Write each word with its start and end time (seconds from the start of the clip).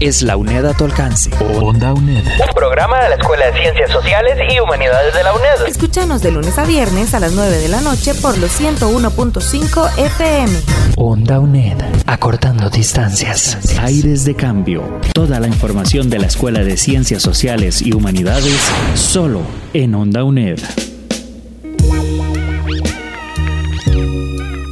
es 0.00 0.22
la 0.22 0.36
UNED 0.36 0.64
a 0.66 0.74
tu 0.74 0.84
alcance. 0.84 1.30
Onda 1.60 1.92
UNED. 1.92 2.24
Un 2.24 2.54
programa 2.54 3.02
de 3.02 3.08
la 3.10 3.14
Escuela 3.16 3.46
de 3.46 3.60
Ciencias 3.60 3.90
Sociales 3.90 4.38
y 4.50 4.60
Humanidades 4.60 5.14
de 5.14 5.22
la 5.22 5.32
UNED. 5.32 5.66
Escúchanos 5.66 6.22
de 6.22 6.30
lunes 6.30 6.58
a 6.58 6.64
viernes 6.64 7.14
a 7.14 7.20
las 7.20 7.32
9 7.32 7.58
de 7.58 7.68
la 7.68 7.80
noche 7.80 8.14
por 8.14 8.38
los 8.38 8.60
101.5 8.60 9.98
FM. 9.98 10.52
Onda 10.96 11.40
UNED. 11.40 11.76
Acortando 12.06 12.70
distancias. 12.70 13.78
Aires 13.80 14.24
de 14.24 14.34
cambio. 14.34 14.82
Toda 15.12 15.40
la 15.40 15.48
información 15.48 16.10
de 16.10 16.18
la 16.18 16.26
Escuela 16.26 16.64
de 16.64 16.76
Ciencias 16.76 17.22
Sociales 17.22 17.82
y 17.82 17.92
Humanidades 17.92 18.70
solo 18.94 19.42
en 19.72 19.94
Onda 19.94 20.24
UNED. 20.24 20.58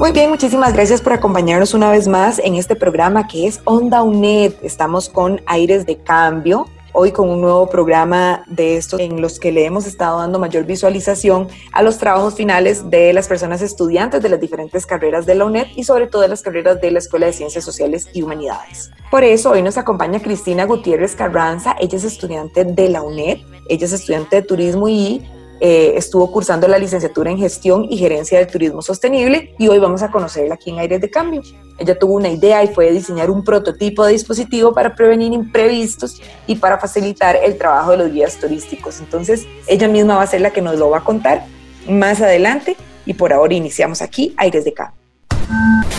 Muy 0.07 0.13
bien, 0.13 0.31
muchísimas 0.31 0.73
gracias 0.73 1.03
por 1.03 1.15
acompañarnos 1.15 1.75
una 1.75 1.91
vez 1.91 2.07
más 2.07 2.39
en 2.39 2.55
este 2.55 2.77
programa 2.77 3.27
que 3.27 3.49
es 3.49 3.61
Onda 3.65 4.05
UNED. 4.05 4.53
Estamos 4.63 5.09
con 5.09 5.41
Aires 5.47 5.85
de 5.85 5.99
Cambio, 5.99 6.69
hoy 6.93 7.11
con 7.11 7.29
un 7.29 7.41
nuevo 7.41 7.69
programa 7.69 8.45
de 8.47 8.77
estos 8.77 9.01
en 9.01 9.21
los 9.21 9.41
que 9.41 9.51
le 9.51 9.65
hemos 9.65 9.85
estado 9.85 10.21
dando 10.21 10.39
mayor 10.39 10.65
visualización 10.65 11.49
a 11.73 11.83
los 11.83 11.99
trabajos 11.99 12.37
finales 12.37 12.89
de 12.89 13.13
las 13.13 13.27
personas 13.27 13.63
estudiantes 13.63 14.23
de 14.23 14.29
las 14.29 14.41
diferentes 14.41 14.87
carreras 14.87 15.27
de 15.27 15.35
la 15.35 15.45
UNED 15.45 15.67
y 15.75 15.83
sobre 15.83 16.07
todo 16.07 16.23
de 16.23 16.29
las 16.29 16.43
carreras 16.43 16.81
de 16.81 16.93
la 16.93 17.01
Escuela 17.01 17.27
de 17.27 17.33
Ciencias 17.33 17.65
Sociales 17.65 18.09
y 18.13 18.23
Humanidades. 18.23 18.93
Por 19.11 19.25
eso 19.25 19.51
hoy 19.51 19.63
nos 19.63 19.77
acompaña 19.77 20.23
Cristina 20.23 20.67
Gutiérrez 20.67 21.17
Carranza, 21.17 21.75
ella 21.81 21.99
es 21.99 22.05
estudiante 22.05 22.65
de 22.65 22.89
la 22.91 23.03
UNED, 23.03 23.39
ella 23.69 23.85
es 23.85 23.93
estudiante 23.93 24.37
de 24.37 24.43
turismo 24.43 24.89
y 24.89 25.29
eh, 25.61 25.95
estuvo 25.97 26.31
cursando 26.31 26.69
la 26.69 26.79
licenciatura 26.79 27.31
en 27.31 27.39
gestión 27.39 27.87
y 27.89 27.97
gerencia 27.97 28.39
del 28.39 28.47
turismo 28.47 28.83
sostenible 28.83 29.55
y 29.59 29.69
hoy 29.69 29.79
vamos 29.79 30.03
a 30.03 30.11
conocerla 30.11 30.55
aquí 30.55 30.71
en 30.71 30.79
Aires 30.79 31.01
de 31.01 31.11
Cambio. 31.11 31.43
Ella 31.79 31.99
tuvo 31.99 32.15
una 32.15 32.29
idea 32.29 32.63
y 32.63 32.69
fue 32.69 32.91
diseñar 32.93 33.31
un 33.31 33.45
prototipo 33.45 34.05
de 34.05 34.13
dispositivo 34.13 34.73
para 34.73 34.95
prevenir 34.95 35.33
imprevistos 35.33 36.21
y 36.47 36.57
para 36.57 36.79
facilitar 36.79 37.37
el 37.37 37.57
trabajo 37.57 37.93
de 37.93 37.99
los 37.99 38.13
guías 38.13 38.37
turísticos. 38.37 39.01
Entonces, 39.01 39.47
ella 39.67 39.89
misma 39.89 40.17
va 40.17 40.23
a 40.23 40.27
ser 40.27 40.41
la 40.41 40.51
que 40.51 40.63
nos 40.63 40.79
lo 40.79 40.91
va 40.91 40.99
a 40.99 41.05
contar 41.05 41.45
más 41.89 42.21
adelante 42.21 42.77
y 43.05 43.15
por 43.15 43.33
ahora 43.33 43.55
iniciamos 43.55 44.03
aquí 44.03 44.35
Aires 44.37 44.65
de 44.65 44.75
Cambio. 44.75 45.01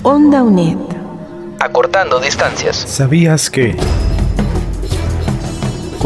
Onda 0.04 0.44
UNED. 0.44 0.78
Acortando 1.60 2.20
distancias. 2.20 2.76
¿Sabías 2.76 3.50
que... 3.50 3.76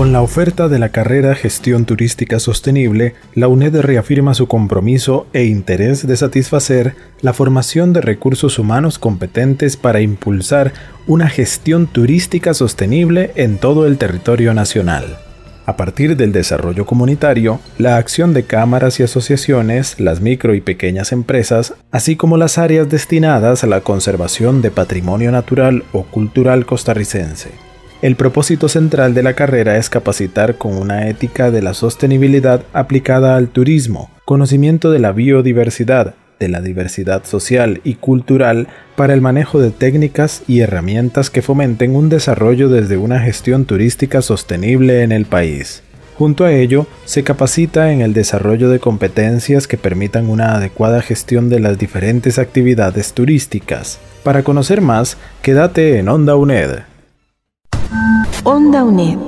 Con 0.02 0.14
la 0.14 0.24
oferta 0.24 0.68
de 0.68 0.80
la 0.80 0.90
carrera 0.90 1.36
Gestión 1.36 1.86
Turística 1.86 2.40
Sostenible, 2.40 3.14
la 3.36 3.48
UNED 3.48 3.82
reafirma 3.82 4.34
su 4.34 4.48
compromiso 4.48 5.28
e 5.32 5.44
interés 5.44 6.08
de 6.08 6.18
satisfacer 6.18 6.96
la 7.22 7.34
formación 7.34 7.94
de 7.94 8.02
recursos 8.02 8.58
humanos 8.58 8.98
competentes 8.98 9.78
para 9.78 10.02
impulsar 10.02 10.74
una 11.06 11.30
gestión 11.30 11.86
turística 11.86 12.56
sostenible 12.56 13.32
en 13.36 13.60
todo 13.60 13.86
el 13.86 14.00
territorio 14.00 14.56
nacional. 14.56 15.20
A 15.68 15.78
partir 15.78 16.18
del 16.18 16.32
desarrollo 16.32 16.88
comunitario, 16.88 17.60
la 17.78 17.98
acción 17.98 18.34
de 18.34 18.42
cámaras 18.42 19.00
y 19.00 19.04
asociaciones, 19.04 20.00
las 20.00 20.20
micro 20.20 20.56
y 20.56 20.62
pequeñas 20.62 21.12
empresas, 21.12 21.76
así 21.92 22.16
como 22.16 22.38
las 22.38 22.58
áreas 22.58 22.90
destinadas 22.90 23.64
a 23.64 23.68
la 23.68 23.82
conservación 23.82 24.64
de 24.64 24.72
patrimonio 24.72 25.32
natural 25.32 25.84
o 25.92 26.06
cultural 26.06 26.66
costarricense. 26.66 27.71
El 28.02 28.16
propósito 28.16 28.68
central 28.68 29.14
de 29.14 29.22
la 29.22 29.34
carrera 29.34 29.78
es 29.78 29.88
capacitar 29.88 30.58
con 30.58 30.76
una 30.76 31.08
ética 31.08 31.52
de 31.52 31.62
la 31.62 31.76
sostenibilidad 31.76 32.64
aplicada 32.74 33.36
al 33.36 33.50
turismo, 33.50 34.10
conocimiento 34.26 34.90
de 34.90 34.98
la 34.98 35.12
biodiversidad, 35.12 36.16
de 36.40 36.50
la 36.50 36.62
diversidad 36.62 37.24
social 37.26 37.80
y 37.84 37.94
cultural 37.96 38.68
para 38.96 39.14
el 39.14 39.22
manejo 39.22 39.60
de 39.60 39.70
técnicas 39.70 40.42
y 40.48 40.62
herramientas 40.62 41.30
que 41.30 41.44
fomenten 41.44 41.96
un 41.96 42.10
desarrollo 42.10 42.70
desde 42.70 42.98
una 42.98 43.20
gestión 43.20 43.66
turística 43.66 44.24
sostenible 44.24 45.04
en 45.04 45.12
el 45.12 45.26
país. 45.26 45.84
Junto 46.18 46.44
a 46.44 46.54
ello, 46.54 46.88
se 47.06 47.24
capacita 47.24 47.92
en 47.92 48.02
el 48.02 48.14
desarrollo 48.14 48.72
de 48.72 48.80
competencias 48.80 49.68
que 49.68 49.78
permitan 49.78 50.28
una 50.28 50.56
adecuada 50.56 51.04
gestión 51.04 51.50
de 51.50 51.60
las 51.60 51.78
diferentes 51.78 52.40
actividades 52.40 53.14
turísticas. 53.14 54.00
Para 54.24 54.42
conocer 54.42 54.82
más, 54.82 55.18
quédate 55.44 56.00
en 56.00 56.10
Onda 56.10 56.36
UNED. 56.36 56.91
Onda 58.44 58.84
UNED. 58.84 59.20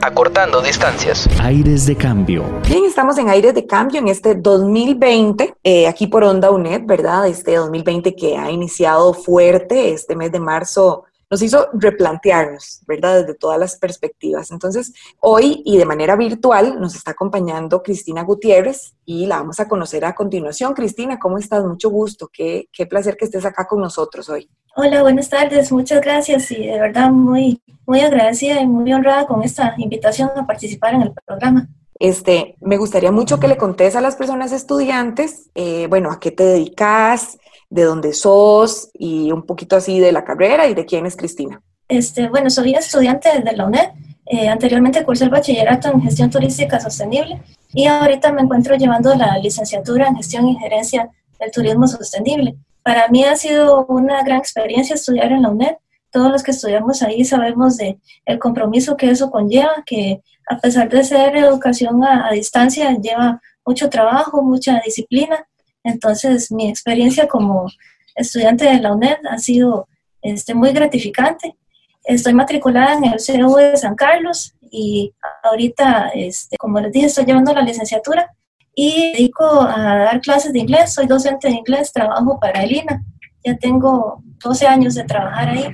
Acortando 0.00 0.60
distancias. 0.60 1.28
Aires 1.40 1.86
de 1.86 1.94
cambio. 1.94 2.44
Bien, 2.66 2.84
estamos 2.84 3.16
en 3.18 3.28
Aires 3.28 3.54
de 3.54 3.66
Cambio 3.66 4.00
en 4.00 4.08
este 4.08 4.34
2020, 4.34 5.54
eh, 5.62 5.86
aquí 5.86 6.08
por 6.08 6.24
Onda 6.24 6.50
UNED, 6.50 6.82
¿verdad? 6.84 7.28
Este 7.28 7.54
2020 7.54 8.16
que 8.16 8.36
ha 8.36 8.50
iniciado 8.50 9.14
fuerte, 9.14 9.92
este 9.92 10.16
mes 10.16 10.32
de 10.32 10.40
marzo 10.40 11.04
nos 11.30 11.40
hizo 11.40 11.68
replantearnos, 11.72 12.82
¿verdad? 12.86 13.20
Desde 13.20 13.34
todas 13.34 13.58
las 13.58 13.76
perspectivas. 13.76 14.50
Entonces, 14.50 14.92
hoy 15.20 15.62
y 15.64 15.78
de 15.78 15.86
manera 15.86 16.14
virtual 16.14 16.78
nos 16.78 16.94
está 16.94 17.12
acompañando 17.12 17.82
Cristina 17.82 18.22
Gutiérrez 18.22 18.94
y 19.06 19.26
la 19.26 19.38
vamos 19.38 19.58
a 19.58 19.66
conocer 19.66 20.04
a 20.04 20.14
continuación. 20.14 20.74
Cristina, 20.74 21.18
¿cómo 21.18 21.38
estás? 21.38 21.64
Mucho 21.64 21.88
gusto. 21.88 22.28
Qué, 22.30 22.68
qué 22.70 22.86
placer 22.86 23.16
que 23.16 23.24
estés 23.24 23.46
acá 23.46 23.66
con 23.66 23.80
nosotros 23.80 24.28
hoy. 24.28 24.50
Hola, 24.74 25.02
buenas 25.02 25.28
tardes. 25.28 25.70
Muchas 25.70 26.00
gracias 26.00 26.50
y 26.50 26.66
de 26.66 26.78
verdad 26.78 27.10
muy, 27.10 27.60
muy 27.86 28.00
agradecida 28.00 28.58
y 28.60 28.66
muy 28.66 28.90
honrada 28.92 29.26
con 29.26 29.42
esta 29.42 29.74
invitación 29.76 30.30
a 30.34 30.46
participar 30.46 30.94
en 30.94 31.02
el 31.02 31.12
programa. 31.26 31.68
Este, 31.98 32.56
me 32.60 32.78
gustaría 32.78 33.12
mucho 33.12 33.38
que 33.38 33.48
le 33.48 33.58
contes 33.58 33.96
a 33.96 34.00
las 34.00 34.16
personas 34.16 34.50
estudiantes, 34.50 35.50
eh, 35.54 35.86
bueno, 35.88 36.10
a 36.10 36.18
qué 36.18 36.30
te 36.30 36.44
dedicas, 36.44 37.38
de 37.68 37.82
dónde 37.82 38.14
sos 38.14 38.90
y 38.94 39.30
un 39.30 39.44
poquito 39.44 39.76
así 39.76 40.00
de 40.00 40.10
la 40.10 40.24
carrera 40.24 40.66
y 40.66 40.74
de 40.74 40.86
quién 40.86 41.04
es 41.04 41.16
Cristina. 41.16 41.60
Este, 41.86 42.30
bueno, 42.30 42.48
soy 42.48 42.74
estudiante 42.74 43.28
de 43.42 43.52
la 43.52 43.66
UNED. 43.66 43.90
Eh, 44.24 44.48
anteriormente 44.48 45.04
cursé 45.04 45.24
el 45.24 45.30
bachillerato 45.30 45.90
en 45.90 46.00
gestión 46.00 46.30
turística 46.30 46.80
sostenible 46.80 47.42
y 47.74 47.86
ahorita 47.86 48.32
me 48.32 48.40
encuentro 48.40 48.74
llevando 48.76 49.14
la 49.14 49.36
licenciatura 49.36 50.08
en 50.08 50.16
gestión 50.16 50.48
y 50.48 50.56
gerencia 50.56 51.10
del 51.38 51.50
turismo 51.50 51.86
sostenible. 51.86 52.56
Para 52.82 53.08
mí 53.08 53.24
ha 53.24 53.36
sido 53.36 53.86
una 53.86 54.22
gran 54.22 54.38
experiencia 54.38 54.94
estudiar 54.94 55.32
en 55.32 55.42
la 55.42 55.50
UNED. 55.50 55.76
Todos 56.10 56.30
los 56.30 56.42
que 56.42 56.50
estudiamos 56.50 57.02
ahí 57.02 57.24
sabemos 57.24 57.76
de 57.76 57.98
el 58.26 58.38
compromiso 58.38 58.96
que 58.96 59.10
eso 59.10 59.30
conlleva, 59.30 59.82
que 59.86 60.22
a 60.48 60.58
pesar 60.58 60.88
de 60.88 61.04
ser 61.04 61.36
educación 61.36 62.04
a, 62.04 62.30
distancia, 62.32 62.94
lleva 62.98 63.40
mucho 63.64 63.88
trabajo, 63.88 64.42
mucha 64.42 64.80
disciplina 64.84 65.46
entonces, 65.84 66.52
mi 66.52 66.68
experiencia 66.68 67.26
como 67.26 67.66
estudiante 68.14 68.64
de 68.66 68.80
la 68.80 68.92
UNED 68.92 69.18
ha 69.28 69.38
sido 69.38 69.88
este, 70.20 70.54
muy 70.54 70.72
gratificante. 70.72 71.56
Estoy 72.04 72.34
matriculada 72.34 72.94
en 72.94 73.04
el 73.04 73.20
CEU 73.20 73.56
de 73.56 73.76
San 73.76 73.94
Carlos 73.94 74.54
y 74.70 75.12
ahorita, 75.42 76.10
este, 76.14 76.56
como 76.56 76.80
les 76.80 76.92
dije, 76.92 77.06
estoy 77.06 77.24
llevando 77.24 77.52
la 77.52 77.62
licenciatura 77.62 78.34
y 78.74 79.12
dedico 79.12 79.44
a 79.44 79.78
dar 79.78 80.20
clases 80.20 80.52
de 80.52 80.60
inglés. 80.60 80.94
Soy 80.94 81.06
docente 81.06 81.48
de 81.48 81.54
inglés, 81.54 81.92
trabajo 81.92 82.38
para 82.40 82.62
el 82.62 82.72
INA. 82.72 83.02
Ya 83.44 83.56
tengo 83.56 84.22
12 84.42 84.66
años 84.66 84.94
de 84.94 85.04
trabajar 85.04 85.48
ahí. 85.48 85.66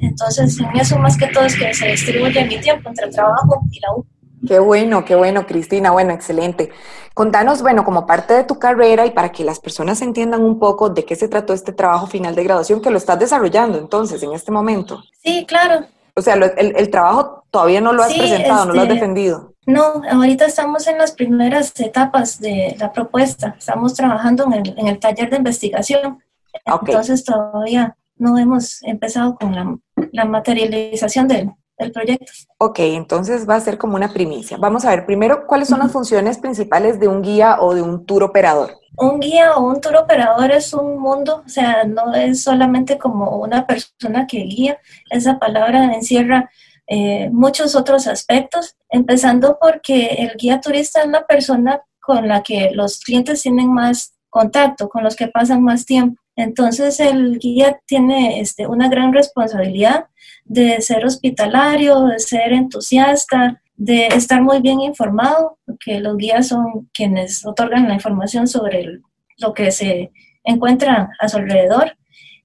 Entonces, 0.00 0.58
en 0.58 0.76
eso 0.80 0.98
más 0.98 1.16
que 1.16 1.26
todo 1.28 1.44
es 1.44 1.56
que 1.56 1.72
se 1.74 1.88
distribuye 1.88 2.44
mi 2.44 2.58
tiempo 2.60 2.88
entre 2.88 3.06
el 3.06 3.12
trabajo 3.12 3.60
y 3.70 3.80
la 3.80 3.94
U. 3.94 4.06
Qué 4.46 4.58
bueno, 4.60 5.04
qué 5.04 5.16
bueno, 5.16 5.46
Cristina. 5.46 5.90
Bueno, 5.90 6.12
excelente. 6.12 6.70
Contanos, 7.12 7.62
bueno, 7.62 7.84
como 7.84 8.06
parte 8.06 8.34
de 8.34 8.44
tu 8.44 8.58
carrera 8.58 9.04
y 9.04 9.10
para 9.10 9.32
que 9.32 9.42
las 9.42 9.58
personas 9.58 10.00
entiendan 10.02 10.42
un 10.42 10.60
poco 10.60 10.90
de 10.90 11.04
qué 11.04 11.16
se 11.16 11.28
trató 11.28 11.52
este 11.52 11.72
trabajo 11.72 12.06
final 12.06 12.36
de 12.36 12.44
graduación 12.44 12.80
que 12.80 12.90
lo 12.90 12.98
estás 12.98 13.18
desarrollando 13.18 13.78
entonces 13.78 14.22
en 14.22 14.32
este 14.32 14.52
momento. 14.52 15.02
Sí, 15.24 15.44
claro. 15.46 15.86
O 16.14 16.22
sea, 16.22 16.34
el, 16.34 16.74
el, 16.76 16.90
trabajo 16.90 17.44
todavía 17.50 17.80
no 17.80 17.92
lo 17.92 18.02
has 18.02 18.12
presentado, 18.12 18.66
no 18.66 18.74
lo 18.74 18.80
has 18.80 18.86
este, 18.86 18.94
defendido. 18.94 19.54
No, 19.68 20.00
ahorita 20.10 20.46
estamos 20.46 20.86
en 20.86 20.96
las 20.96 21.12
primeras 21.12 21.78
etapas 21.78 22.40
de 22.40 22.74
la 22.78 22.90
propuesta. 22.90 23.54
Estamos 23.58 23.92
trabajando 23.92 24.46
en 24.46 24.54
el, 24.54 24.74
en 24.78 24.88
el 24.88 24.98
taller 24.98 25.28
de 25.28 25.36
investigación. 25.36 26.24
Okay. 26.64 26.94
Entonces 26.94 27.22
todavía 27.22 27.94
no 28.16 28.38
hemos 28.38 28.82
empezado 28.82 29.34
con 29.34 29.54
la, 29.54 29.76
la 30.10 30.24
materialización 30.24 31.28
del, 31.28 31.50
del 31.78 31.92
proyecto. 31.92 32.32
Ok, 32.56 32.78
entonces 32.78 33.46
va 33.46 33.56
a 33.56 33.60
ser 33.60 33.76
como 33.76 33.96
una 33.96 34.10
primicia. 34.10 34.56
Vamos 34.56 34.86
a 34.86 34.90
ver 34.90 35.04
primero 35.04 35.46
cuáles 35.46 35.68
son 35.68 35.80
las 35.80 35.92
funciones 35.92 36.38
principales 36.38 36.98
de 36.98 37.08
un 37.08 37.20
guía 37.20 37.58
o 37.60 37.74
de 37.74 37.82
un 37.82 38.06
tour 38.06 38.22
operador. 38.22 38.78
Un 38.96 39.20
guía 39.20 39.54
o 39.54 39.68
un 39.68 39.82
tour 39.82 39.96
operador 39.96 40.50
es 40.50 40.72
un 40.72 40.98
mundo, 40.98 41.42
o 41.44 41.48
sea, 41.48 41.84
no 41.84 42.14
es 42.14 42.42
solamente 42.42 42.96
como 42.96 43.36
una 43.36 43.66
persona 43.66 44.26
que 44.26 44.38
guía, 44.38 44.78
esa 45.10 45.38
palabra 45.38 45.94
encierra 45.94 46.50
eh, 46.88 47.28
muchos 47.30 47.74
otros 47.74 48.06
aspectos, 48.06 48.76
empezando 48.88 49.58
porque 49.60 50.06
el 50.18 50.32
guía 50.38 50.60
turista 50.60 51.02
es 51.02 51.08
la 51.08 51.26
persona 51.26 51.82
con 52.00 52.26
la 52.26 52.42
que 52.42 52.70
los 52.72 53.00
clientes 53.00 53.42
tienen 53.42 53.72
más 53.72 54.14
contacto, 54.30 54.88
con 54.88 55.04
los 55.04 55.14
que 55.14 55.28
pasan 55.28 55.62
más 55.62 55.84
tiempo. 55.84 56.20
Entonces 56.36 57.00
el 57.00 57.38
guía 57.38 57.80
tiene 57.86 58.40
este, 58.40 58.66
una 58.66 58.88
gran 58.88 59.12
responsabilidad 59.12 60.06
de 60.44 60.80
ser 60.80 61.04
hospitalario, 61.04 62.06
de 62.06 62.18
ser 62.20 62.52
entusiasta, 62.52 63.60
de 63.76 64.06
estar 64.06 64.40
muy 64.42 64.60
bien 64.60 64.80
informado, 64.80 65.58
porque 65.66 66.00
los 66.00 66.16
guías 66.16 66.48
son 66.48 66.88
quienes 66.94 67.44
otorgan 67.44 67.88
la 67.88 67.94
información 67.94 68.46
sobre 68.46 69.00
lo 69.36 69.52
que 69.52 69.70
se 69.70 70.10
encuentra 70.44 71.10
a 71.20 71.28
su 71.28 71.36
alrededor. 71.36 71.96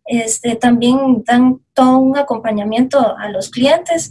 Este, 0.06 0.56
también 0.56 1.24
dan 1.24 1.62
todo 1.74 1.98
un 1.98 2.18
acompañamiento 2.18 3.16
a 3.18 3.30
los 3.30 3.50
clientes, 3.50 4.10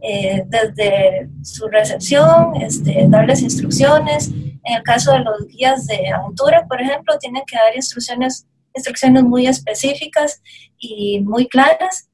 eh, 0.00 0.44
desde 0.46 1.28
su 1.42 1.68
recepción, 1.68 2.56
este, 2.62 3.06
darles 3.08 3.42
instrucciones. 3.42 4.28
En 4.28 4.76
el 4.76 4.82
caso 4.82 5.12
de 5.12 5.20
los 5.20 5.46
guías 5.46 5.86
de 5.86 6.08
aventura, 6.08 6.66
por 6.66 6.80
ejemplo, 6.80 7.18
tienen 7.18 7.42
que 7.46 7.56
dar 7.56 7.76
instrucciones, 7.76 8.46
instrucciones 8.74 9.22
muy 9.22 9.46
específicas 9.46 10.42
y 10.78 11.20
muy 11.20 11.46
claras. 11.46 12.08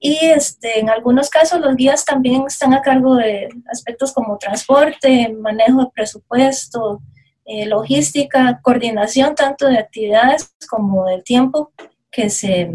Y 0.00 0.16
este, 0.26 0.78
en 0.78 0.90
algunos 0.90 1.28
casos 1.28 1.60
los 1.60 1.74
guías 1.74 2.04
también 2.04 2.44
están 2.46 2.72
a 2.72 2.82
cargo 2.82 3.16
de 3.16 3.48
aspectos 3.72 4.12
como 4.12 4.38
transporte, 4.38 5.34
manejo 5.40 5.80
de 5.80 5.90
presupuesto, 5.92 7.02
eh, 7.44 7.66
logística, 7.66 8.60
coordinación 8.62 9.34
tanto 9.34 9.66
de 9.66 9.78
actividades 9.78 10.54
como 10.68 11.06
del 11.06 11.24
tiempo 11.24 11.72
que 12.10 12.30
se, 12.30 12.70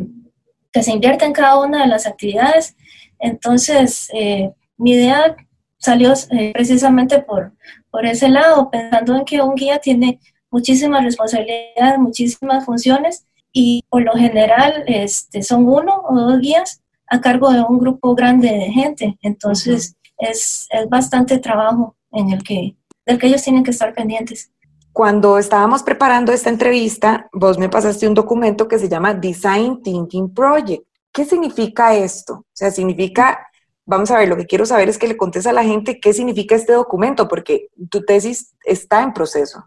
que 0.72 0.84
se 0.84 0.92
invierte 0.92 1.26
en 1.26 1.34
cada 1.34 1.60
una 1.60 1.82
de 1.82 1.88
las 1.88 2.08
actividades. 2.08 2.76
Entonces, 3.20 4.10
eh, 4.14 4.52
mi 4.78 4.94
idea 4.94 5.36
salió 5.78 6.14
eh, 6.32 6.52
precisamente 6.54 7.20
por, 7.20 7.54
por 7.92 8.06
ese 8.06 8.30
lado, 8.30 8.70
pensando 8.70 9.16
en 9.16 9.26
que 9.26 9.42
un 9.42 9.56
guía 9.56 9.80
tiene 9.80 10.20
muchísimas 10.50 11.04
responsabilidades, 11.04 12.00
muchísimas 12.00 12.64
funciones 12.64 13.26
y 13.52 13.84
por 13.90 14.04
lo 14.04 14.14
general 14.14 14.84
este, 14.88 15.44
son 15.44 15.68
uno 15.68 16.04
o 16.08 16.16
dos 16.16 16.40
guías 16.40 16.82
a 17.08 17.20
cargo 17.22 17.52
de 17.52 17.62
un 17.62 17.80
grupo 17.80 18.16
grande 18.16 18.50
de 18.50 18.72
gente. 18.72 19.18
Entonces, 19.22 19.96
es, 20.18 20.68
es, 20.70 20.90
bastante 20.90 21.38
trabajo 21.40 21.96
en 22.12 22.32
el 22.32 22.44
que, 22.44 22.76
del 23.06 23.20
que 23.20 23.28
ellos 23.28 23.44
tienen 23.44 23.64
que 23.64 23.72
estar 23.72 23.94
pendientes. 23.94 24.53
Cuando 24.94 25.40
estábamos 25.40 25.81
preparando 25.81 26.31
esta 26.31 26.51
entrevista, 26.51 27.28
vos 27.34 27.57
me 27.57 27.68
pasaste 27.68 28.07
un 28.07 28.13
documento 28.13 28.68
que 28.68 28.78
se 28.78 28.88
llama 28.88 29.16
Design 29.16 29.81
Thinking 29.81 30.31
Project. 30.31 30.84
¿Qué 31.12 31.25
significa 31.25 31.95
esto? 31.95 32.34
O 32.34 32.45
sea, 32.54 32.69
significa, 32.69 33.48
vamos 33.88 34.12
a 34.12 34.19
ver, 34.19 34.30
lo 34.30 34.38
que 34.38 34.45
quiero 34.45 34.68
saber 34.68 34.90
es 34.90 35.00
que 35.00 35.07
le 35.07 35.18
contes 35.18 35.48
a 35.48 35.51
la 35.51 35.63
gente 35.63 36.00
qué 36.00 36.13
significa 36.13 36.54
este 36.54 36.74
documento, 36.74 37.28
porque 37.28 37.69
tu 37.90 38.04
tesis 38.06 38.54
está 38.63 39.01
en 39.01 39.13
proceso. 39.13 39.66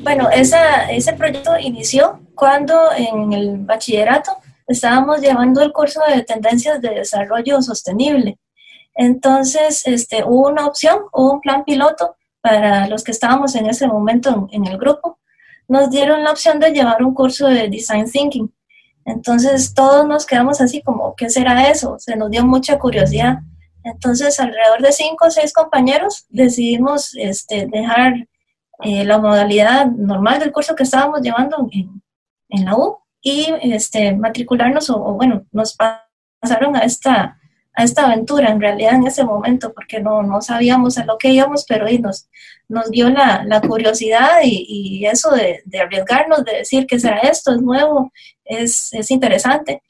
Bueno, 0.00 0.30
esa, 0.30 0.90
ese 0.90 1.12
proyecto 1.12 1.58
inició 1.58 2.20
cuando 2.34 2.74
en 2.96 3.34
el 3.34 3.58
bachillerato 3.58 4.32
estábamos 4.66 5.20
llevando 5.20 5.60
el 5.60 5.70
curso 5.70 6.00
de 6.08 6.22
tendencias 6.22 6.80
de 6.80 6.94
desarrollo 6.94 7.60
sostenible. 7.60 8.38
Entonces, 8.94 9.86
este, 9.86 10.24
hubo 10.24 10.48
una 10.48 10.66
opción, 10.66 10.98
hubo 11.12 11.34
un 11.34 11.40
plan 11.42 11.62
piloto 11.64 12.16
para 12.42 12.88
los 12.88 13.04
que 13.04 13.12
estábamos 13.12 13.54
en 13.54 13.66
ese 13.66 13.86
momento 13.86 14.48
en, 14.52 14.66
el 14.66 14.76
grupo, 14.76 15.18
nos 15.68 15.88
dieron 15.90 16.24
la 16.24 16.32
opción 16.32 16.60
de 16.60 16.72
llevar 16.72 17.02
un 17.02 17.14
curso 17.14 17.46
de 17.46 17.68
Design 17.68 18.10
Thinking. 18.10 18.52
Entonces 19.04 19.72
todos 19.72 20.06
nos 20.06 20.26
quedamos 20.26 20.60
así 20.60 20.82
como, 20.82 21.14
¿qué 21.16 21.30
será 21.30 21.70
eso? 21.70 21.98
Se 21.98 22.16
nos 22.16 22.30
dio 22.30 22.44
mucha 22.44 22.78
curiosidad. 22.78 23.38
Entonces 23.84 24.38
alrededor 24.38 24.82
de 24.82 24.92
cinco 24.92 25.26
o 25.26 25.30
seis 25.30 25.52
compañeros 25.52 26.26
decidimos 26.28 27.14
este, 27.16 27.66
dejar 27.66 28.28
eh, 28.82 29.04
la 29.04 29.18
modalidad 29.18 29.86
normal 29.86 30.40
del 30.40 30.52
curso 30.52 30.74
que 30.74 30.82
estábamos 30.82 31.20
llevando 31.22 31.68
en, 31.72 32.02
en 32.48 32.64
la 32.64 32.76
U 32.76 32.98
y 33.22 33.46
este, 33.62 34.14
matricularnos 34.14 34.90
o, 34.90 34.98
bueno, 35.14 35.46
nos 35.52 35.76
pasaron 36.40 36.76
a 36.76 36.80
esta 36.80 37.38
a 37.74 37.84
esta 37.84 38.06
aventura 38.06 38.50
en 38.50 38.60
realidad 38.60 38.94
en 38.94 39.06
ese 39.06 39.24
momento, 39.24 39.72
porque 39.72 40.00
no, 40.00 40.22
no 40.22 40.42
sabíamos 40.42 40.98
a 40.98 41.04
lo 41.04 41.16
que 41.18 41.30
íbamos, 41.30 41.64
pero 41.66 41.86
ahí 41.86 41.98
nos, 41.98 42.28
nos 42.68 42.90
dio 42.90 43.08
la, 43.08 43.44
la 43.46 43.60
curiosidad 43.60 44.40
y, 44.42 44.66
y 44.68 45.06
eso 45.06 45.30
de, 45.30 45.62
de, 45.64 45.80
arriesgarnos, 45.80 46.44
de 46.44 46.58
decir 46.58 46.86
que 46.86 47.00
será 47.00 47.18
esto, 47.18 47.52
es 47.52 47.60
nuevo, 47.62 48.12
es, 48.44 48.92
es 48.92 49.10
interesante. 49.10 49.82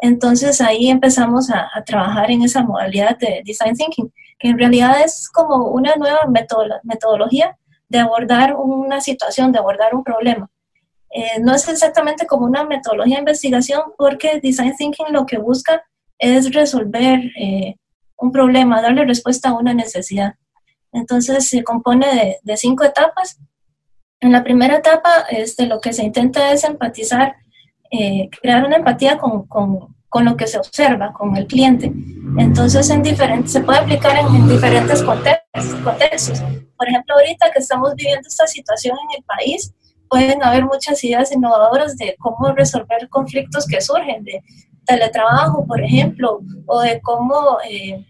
Entonces 0.00 0.60
ahí 0.60 0.88
empezamos 0.88 1.50
a, 1.50 1.68
a, 1.72 1.84
trabajar 1.84 2.30
en 2.30 2.42
esa 2.42 2.62
modalidad 2.62 3.16
de 3.18 3.42
Design 3.44 3.74
Thinking, 3.74 4.12
que 4.38 4.48
en 4.48 4.58
realidad 4.58 5.00
es 5.04 5.28
como 5.28 5.68
una 5.68 5.94
nueva 5.96 6.28
metodología 6.84 7.56
de 7.88 7.98
abordar 7.98 8.54
una 8.54 9.00
situación, 9.00 9.50
de 9.52 9.58
abordar 9.58 9.94
un 9.94 10.04
problema. 10.04 10.50
Eh, 11.10 11.40
no 11.40 11.54
es 11.54 11.66
exactamente 11.68 12.26
como 12.26 12.44
una 12.44 12.64
metodología 12.64 13.16
de 13.16 13.20
investigación 13.20 13.82
porque 13.96 14.40
Design 14.42 14.76
Thinking 14.76 15.06
lo 15.10 15.24
que 15.24 15.38
busca 15.38 15.82
es 16.18 16.52
resolver 16.52 17.20
eh, 17.38 17.76
un 18.16 18.32
problema, 18.32 18.82
darle 18.82 19.04
respuesta 19.04 19.50
a 19.50 19.54
una 19.54 19.74
necesidad. 19.74 20.34
Entonces 20.92 21.48
se 21.48 21.62
compone 21.62 22.38
de, 22.42 22.56
cinco 22.56 22.84
etapas. 22.84 23.38
En 24.20 24.32
la 24.32 24.42
primera 24.42 24.76
etapa, 24.76 25.10
este, 25.30 25.66
lo 25.66 25.80
que 25.80 25.92
se 25.92 26.04
intenta 26.04 26.50
es 26.52 26.64
empatizar, 26.64 27.36
eh, 27.90 28.28
crear 28.42 28.64
una 28.64 28.76
empatía 28.76 29.16
con, 29.18 29.46
con, 29.46 29.94
con, 30.08 30.24
lo 30.24 30.36
que 30.36 30.48
se 30.48 30.58
observa, 30.58 31.12
con 31.12 31.36
el 31.36 31.46
cliente. 31.46 31.92
Entonces, 32.38 32.90
en 32.90 33.02
diferentes, 33.02 33.52
se 33.52 33.60
puede 33.60 33.78
aplicar 33.78 34.16
en, 34.18 34.26
en 34.34 34.48
diferentes 34.48 35.02
contextos. 35.02 36.42
Por 36.76 36.88
ejemplo, 36.88 37.14
ahorita 37.14 37.52
que 37.52 37.60
estamos 37.60 37.94
viviendo 37.94 38.26
esta 38.26 38.46
situación 38.46 38.96
en 39.08 39.18
el 39.18 39.24
país, 39.24 39.72
pueden 40.08 40.42
haber 40.42 40.64
muchas 40.64 41.02
ideas 41.04 41.30
innovadoras 41.32 41.96
de 41.96 42.16
cómo 42.18 42.52
resolver 42.52 43.08
conflictos 43.08 43.66
que 43.66 43.80
surgen, 43.80 44.24
de 44.24 44.42
teletrabajo, 44.88 45.66
por 45.66 45.80
ejemplo, 45.82 46.40
o 46.66 46.80
de 46.80 47.00
cómo, 47.02 47.58
eh, 47.68 48.04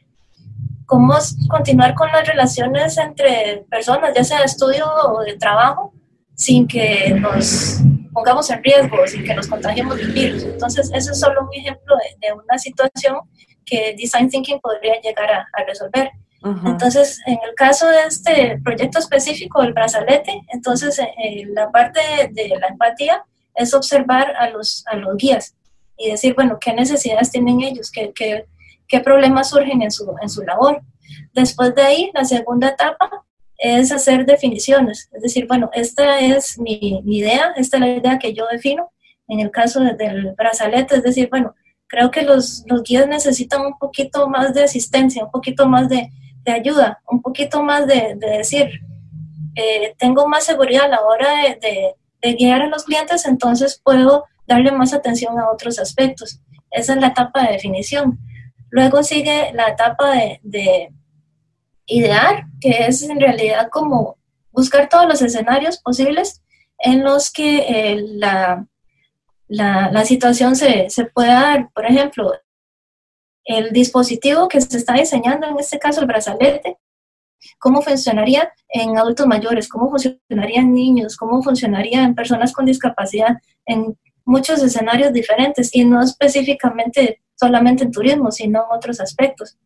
cómo 0.87 1.15
continuar 1.51 1.95
con 1.95 2.11
las 2.13 2.27
relaciones 2.27 2.97
entre 2.97 3.65
personas, 3.69 4.13
ya 4.15 4.23
sea 4.23 4.39
de 4.39 4.45
estudio 4.45 4.87
o 4.87 5.23
de 5.23 5.37
trabajo, 5.37 5.93
sin 6.35 6.69
que 6.69 7.11
nos 7.19 7.81
pongamos 8.13 8.49
en 8.51 8.63
riesgo, 8.63 8.97
sin 9.07 9.25
que 9.25 9.35
nos 9.35 9.49
contagiemos 9.49 9.97
del 9.97 10.13
virus. 10.13 10.45
Entonces, 10.45 10.89
eso 10.95 11.11
es 11.11 11.21
solo 11.21 11.43
un 11.43 11.53
ejemplo 11.53 11.97
de, 12.21 12.33
una 12.33 12.59
situación 12.59 13.17
que 13.67 13.97
Design 13.99 14.31
Thinking 14.31 14.61
podría 14.61 15.01
llegar 15.01 15.31
a, 15.31 15.65
resolver. 15.67 16.11
Entonces, 16.65 17.19
en 17.27 17.39
el 17.47 17.55
caso 17.57 17.89
de 17.89 18.05
este 18.07 18.61
proyecto 18.63 19.01
específico 19.01 19.61
del 19.61 19.73
brazalete, 19.73 20.41
entonces 20.53 20.97
eh, 21.01 21.45
la 21.49 21.69
parte 21.73 22.01
de, 22.31 22.49
la 22.61 22.69
empatía 22.69 23.25
es 23.57 23.75
observar 23.75 24.37
a 24.37 24.49
los, 24.51 24.85
a 24.87 24.95
los 24.95 25.17
guías 25.17 25.58
y 25.99 26.11
decir, 26.11 26.35
bueno, 26.35 26.59
qué 26.61 26.73
necesidades 26.73 27.31
tienen 27.31 27.61
ellos, 27.61 27.91
qué, 27.91 28.13
qué, 28.15 28.47
qué 28.87 29.01
problemas 29.01 29.51
surgen 29.51 29.83
en 29.83 29.91
su, 29.91 30.15
en 30.23 30.29
su 30.29 30.43
labor. 30.43 30.81
Después 31.33 31.75
de 31.75 31.83
ahí, 31.83 32.11
la 32.15 32.25
segunda 32.25 32.69
etapa 32.69 33.25
es 33.59 33.91
hacer 33.91 34.25
definiciones, 34.25 35.11
es 35.13 35.23
decir, 35.23 35.47
bueno, 35.49 35.69
esta 35.73 36.21
es 36.21 36.59
mi, 36.61 37.03
idea, 37.05 37.53
esta 37.57 37.77
es 37.77 37.81
la 37.81 37.89
idea 37.89 38.19
que 38.19 38.33
yo 38.33 38.47
defino. 38.51 38.91
En 39.27 39.41
el 39.41 39.51
caso 39.51 39.81
del 39.81 40.33
brazalete, 40.37 40.97
es 40.97 41.03
decir, 41.03 41.29
bueno, 41.29 41.55
creo 41.87 42.11
que 42.11 42.23
los, 42.23 42.65
los 42.67 42.83
guías 42.83 43.07
necesitan 43.07 43.61
un 43.61 43.77
poquito 43.77 44.29
más 44.29 44.55
de 44.55 44.63
asistencia, 44.63 45.25
un 45.25 45.31
poquito 45.31 45.67
más 45.67 45.89
de, 45.89 46.11
de 46.45 46.53
ayuda, 46.53 47.03
un 47.11 47.21
poquito 47.21 47.63
más 47.63 47.87
de, 47.87 48.15
de 48.17 48.39
decir, 48.39 48.71
eh, 49.55 49.95
tengo 49.99 50.29
más 50.29 50.45
seguridad 50.45 50.85
a 50.85 50.89
la 50.89 51.03
hora 51.03 51.29
de, 51.43 51.59
de, 51.61 51.95
de, 52.23 52.35
guiar 52.35 52.63
a 52.63 52.69
los 52.69 52.85
clientes, 52.85 53.27
entonces 53.27 53.81
puedo 53.83 54.25
darle 54.49 54.73
más 54.73 54.95
atención 54.95 55.39
a 55.39 55.51
otros 55.51 55.79
aspectos. 55.79 56.41
Esa 56.71 56.95
es 56.95 57.01
la 57.01 57.09
etapa 57.09 57.43
de 57.45 57.53
definición. 57.53 58.19
Luego 58.71 59.03
sigue 59.03 59.53
la 59.53 59.69
etapa 59.69 60.15
de, 60.43 60.89
idear, 61.87 62.45
que 62.61 62.87
es 62.87 63.03
en 63.03 63.19
realidad 63.19 63.69
como 63.71 64.19
buscar 64.51 64.89
todos 64.89 65.07
los 65.07 65.23
escenarios 65.23 65.79
posibles 65.79 66.43
en 66.79 67.03
los 67.03 67.31
que 67.31 67.59
eh, 67.61 68.05
la, 68.15 68.67
la, 69.49 70.05
situación 70.05 70.55
se, 70.55 70.91
se 70.91 71.07
pueda 71.07 71.41
dar. 71.41 71.71
Por 71.73 71.87
ejemplo, 71.87 72.33
el 73.45 73.73
dispositivo 73.73 74.49
que 74.49 74.61
se 74.61 74.77
está 74.77 74.95
diseñando, 74.95 75.47
en 75.47 75.59
este 75.59 75.79
caso 75.79 76.01
el 76.01 76.07
brazalete, 76.07 76.77
cómo 77.59 77.81
funcionaría 77.81 78.53
en 78.69 78.99
adultos 78.99 79.27
mayores, 79.27 79.69
cómo 79.69 79.89
funcionaría 79.89 80.61
en 80.61 80.75
niños, 80.75 81.17
cómo 81.17 81.43
funcionaría 81.43 82.03
en 82.03 82.15
personas 82.15 82.53
con 82.53 82.67
discapacidad, 82.67 83.39
en 83.65 83.97
muchos 84.29 84.63
escenarios 84.63 85.13
diferentes 85.13 85.75
y 85.75 85.85
no 85.85 86.03
específicamente 86.03 87.21
solamente 87.35 87.85
en 87.85 87.91
turismo, 87.91 88.31
sino 88.31 88.61
en 88.61 88.77
otros 88.77 89.01
aspectos. 89.01 89.57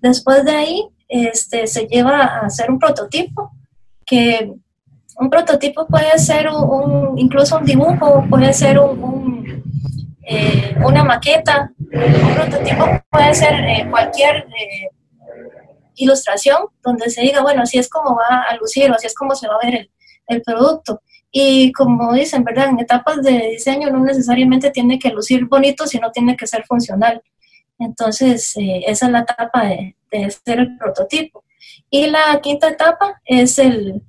Después 0.00 0.44
de 0.44 0.52
ahí, 0.52 0.88
este, 1.08 1.66
se 1.66 1.86
lleva 1.86 2.22
a 2.22 2.46
hacer 2.46 2.70
un 2.70 2.78
prototipo, 2.78 3.52
que 4.04 4.52
un 5.16 5.30
prototipo 5.30 5.86
puede 5.86 6.18
ser 6.18 6.48
un, 6.48 7.18
incluso 7.18 7.58
un 7.58 7.64
dibujo, 7.64 8.24
puede 8.28 8.52
ser 8.52 8.78
un, 8.78 9.62
eh, 10.22 10.74
una 10.84 11.04
maqueta, 11.04 11.72
un 11.78 12.34
prototipo 12.34 12.84
puede 13.10 13.34
ser 13.34 13.54
eh, 13.54 13.86
cualquier, 13.90 14.36
eh, 14.36 14.88
ilustración 15.96 16.62
donde 16.82 17.10
se 17.10 17.20
diga, 17.20 17.42
bueno, 17.42 17.62
así 17.62 17.78
es 17.78 17.88
como 17.88 18.16
va 18.16 18.44
a 18.48 18.56
lucir 18.56 18.90
o 18.90 18.94
así 18.94 19.06
es 19.06 19.14
como 19.14 19.34
se 19.34 19.46
va 19.46 19.54
a 19.54 19.66
ver 19.66 19.74
el, 19.74 19.90
el 20.26 20.42
producto. 20.42 21.02
Y 21.32 21.72
como 21.72 22.12
dicen, 22.12 22.42
¿verdad? 22.44 22.70
En 22.70 22.80
etapas 22.80 23.22
de 23.22 23.50
diseño 23.52 23.90
no 23.90 24.00
necesariamente 24.00 24.70
tiene 24.70 24.98
que 24.98 25.10
lucir 25.10 25.46
bonito, 25.46 25.86
sino 25.86 26.10
tiene 26.10 26.36
que 26.36 26.46
ser 26.46 26.64
funcional. 26.64 27.22
Entonces, 27.78 28.56
eh, 28.56 28.82
esa 28.86 29.06
es 29.06 29.12
la 29.12 29.20
etapa 29.20 29.64
de, 29.64 29.96
de 30.10 30.30
ser 30.30 30.58
el 30.58 30.76
prototipo. 30.76 31.44
Y 31.88 32.06
la 32.06 32.40
quinta 32.42 32.68
etapa 32.68 33.20
es 33.24 33.58
el, 33.58 34.02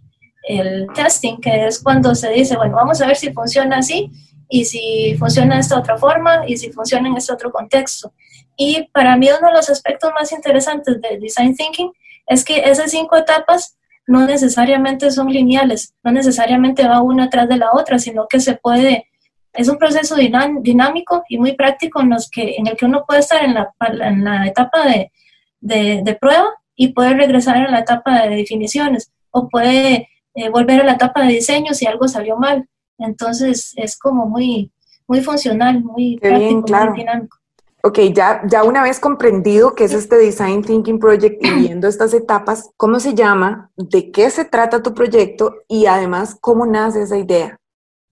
el 0.43 0.87
testing, 0.93 1.37
que 1.37 1.67
es 1.67 1.81
cuando 1.81 2.15
se 2.15 2.29
dice, 2.31 2.55
bueno, 2.55 2.75
vamos 2.75 3.01
a 3.01 3.07
ver 3.07 3.15
si 3.15 3.31
funciona 3.31 3.77
así 3.77 4.11
y 4.49 4.65
si 4.65 5.15
funciona 5.17 5.55
de 5.55 5.61
esta 5.61 5.79
otra 5.79 5.97
forma 5.97 6.43
y 6.47 6.57
si 6.57 6.71
funciona 6.71 7.07
en 7.07 7.17
este 7.17 7.33
otro 7.33 7.51
contexto. 7.51 8.13
Y 8.57 8.89
para 8.91 9.15
mí 9.17 9.29
uno 9.29 9.47
de 9.47 9.53
los 9.53 9.69
aspectos 9.69 10.11
más 10.19 10.31
interesantes 10.31 10.99
del 11.01 11.19
design 11.19 11.55
thinking 11.55 11.91
es 12.27 12.43
que 12.43 12.59
esas 12.59 12.91
cinco 12.91 13.15
etapas 13.15 13.77
no 14.07 14.25
necesariamente 14.25 15.11
son 15.11 15.31
lineales, 15.31 15.93
no 16.03 16.11
necesariamente 16.11 16.87
va 16.87 17.01
una 17.01 17.25
atrás 17.25 17.47
de 17.47 17.57
la 17.57 17.71
otra, 17.73 17.99
sino 17.99 18.27
que 18.27 18.39
se 18.39 18.55
puede, 18.55 19.07
es 19.53 19.69
un 19.69 19.77
proceso 19.77 20.15
dinámico 20.15 21.23
y 21.29 21.37
muy 21.37 21.53
práctico 21.53 22.01
en, 22.01 22.09
los 22.09 22.29
que, 22.29 22.55
en 22.57 22.67
el 22.67 22.75
que 22.75 22.85
uno 22.85 23.03
puede 23.07 23.19
estar 23.19 23.43
en 23.43 23.53
la, 23.53 23.73
en 24.01 24.23
la 24.23 24.47
etapa 24.47 24.85
de, 24.85 25.11
de, 25.59 26.01
de, 26.03 26.15
prueba 26.15 26.49
y 26.75 26.89
puede 26.89 27.13
regresar 27.13 27.57
a 27.57 27.69
la 27.69 27.79
etapa 27.79 28.23
de 28.23 28.35
definiciones 28.35 29.11
o 29.29 29.47
puede 29.47 30.09
eh, 30.33 30.49
volver 30.49 30.81
a 30.81 30.85
la 30.85 30.93
etapa 30.93 31.23
de 31.23 31.33
diseño 31.33 31.73
si 31.73 31.85
algo 31.85 32.07
salió 32.07 32.37
mal. 32.37 32.67
Entonces 32.97 33.73
es 33.75 33.97
como 33.97 34.25
muy, 34.25 34.71
muy 35.07 35.21
funcional, 35.21 35.83
muy 35.83 36.17
práctico, 36.17 36.65
muy 36.67 36.97
dinámico. 36.97 37.37
Ok, 37.83 37.99
ya, 38.13 38.41
ya 38.45 38.63
una 38.63 38.83
vez 38.83 38.99
comprendido 38.99 39.73
qué 39.73 39.85
es 39.85 39.93
este 39.93 40.15
Design 40.17 40.63
Thinking 40.63 40.99
Project 40.99 41.43
y 41.43 41.51
viendo 41.51 41.87
estas 41.87 42.13
etapas, 42.13 42.69
¿cómo 42.77 42.99
se 42.99 43.15
llama? 43.15 43.71
¿De 43.75 44.11
qué 44.11 44.29
se 44.29 44.45
trata 44.45 44.83
tu 44.83 44.93
proyecto? 44.93 45.55
Y 45.67 45.87
además, 45.87 46.37
¿cómo 46.39 46.65
nace 46.67 47.01
esa 47.01 47.17
idea? 47.17 47.57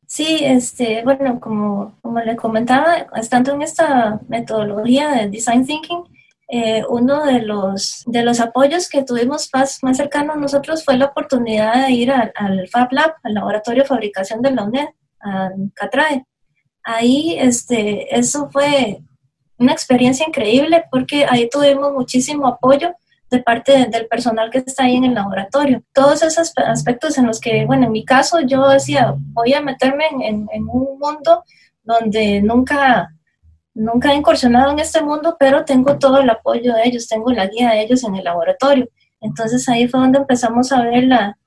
Sí, 0.07 0.39
este, 0.41 1.03
bueno, 1.03 1.39
como, 1.39 1.95
como 2.01 2.19
le 2.19 2.35
comentaba, 2.35 3.07
estando 3.15 3.53
en 3.53 3.61
esta 3.61 4.19
metodología 4.27 5.09
de 5.09 5.29
Design 5.29 5.63
Thinking, 5.67 6.03
eh, 6.47 6.83
uno 6.89 7.23
de 7.25 7.43
los, 7.43 8.03
de 8.07 8.23
los 8.23 8.39
apoyos 8.39 8.89
que 8.89 9.03
tuvimos 9.03 9.51
más, 9.53 9.83
más 9.83 9.97
cercanos 9.97 10.35
a 10.35 10.39
nosotros 10.39 10.83
fue 10.83 10.97
la 10.97 11.05
oportunidad 11.05 11.85
de 11.85 11.91
ir 11.91 12.11
al, 12.11 12.33
al 12.33 12.67
Fab 12.69 12.91
Lab, 12.91 13.13
al 13.21 13.35
laboratorio 13.35 13.83
de 13.83 13.87
fabricación 13.87 14.41
de 14.41 14.49
la 14.49 14.63
UNED, 14.63 14.87
a 15.21 15.51
Catrae. 15.75 16.25
Ahí, 16.83 17.37
este, 17.37 18.17
eso 18.17 18.49
fue 18.49 19.03
una 19.59 19.73
experiencia 19.73 20.25
increíble 20.27 20.85
porque 20.89 21.25
ahí 21.29 21.49
tuvimos 21.49 21.93
muchísimo 21.93 22.47
apoyo 22.47 22.93
de 23.29 23.43
parte 23.43 23.87
del 23.87 24.07
personal 24.07 24.49
que 24.49 24.59
está 24.59 24.85
ahí 24.85 24.95
en 24.95 25.05
el 25.05 25.13
laboratorio. 25.13 25.83
Todos 25.93 26.23
esos 26.23 26.51
aspectos 26.57 27.17
en 27.17 27.27
los 27.27 27.39
que, 27.39 27.65
bueno, 27.65 27.85
en 27.85 27.91
mi 27.91 28.03
caso 28.03 28.39
yo 28.41 28.67
decía, 28.67 29.13
voy 29.17 29.53
a 29.53 29.61
meterme 29.61 30.05
en, 30.21 30.47
en 30.51 30.63
un 30.67 30.97
mundo 30.99 31.43
donde 31.83 32.41
nunca 32.41 33.09
Nunca 33.79 34.11
he 34.11 34.15
incursionado 34.15 34.71
en 34.71 34.79
este 34.79 35.01
mundo, 35.01 35.37
pero 35.39 35.63
tengo 35.63 35.97
todo 35.97 36.19
el 36.19 36.29
apoyo 36.29 36.73
de 36.73 36.83
ellos, 36.83 37.07
tengo 37.07 37.31
la 37.31 37.47
guía 37.47 37.69
de 37.71 37.81
ellos 37.81 38.03
en 38.03 38.15
el 38.15 38.25
laboratorio. 38.25 38.89
Entonces 39.21 39.67
ahí 39.69 39.87
fue 39.87 40.01
donde 40.01 40.19
empezamos 40.19 40.73
a 40.73 40.83
ver 40.83 41.05
la, 41.05 41.37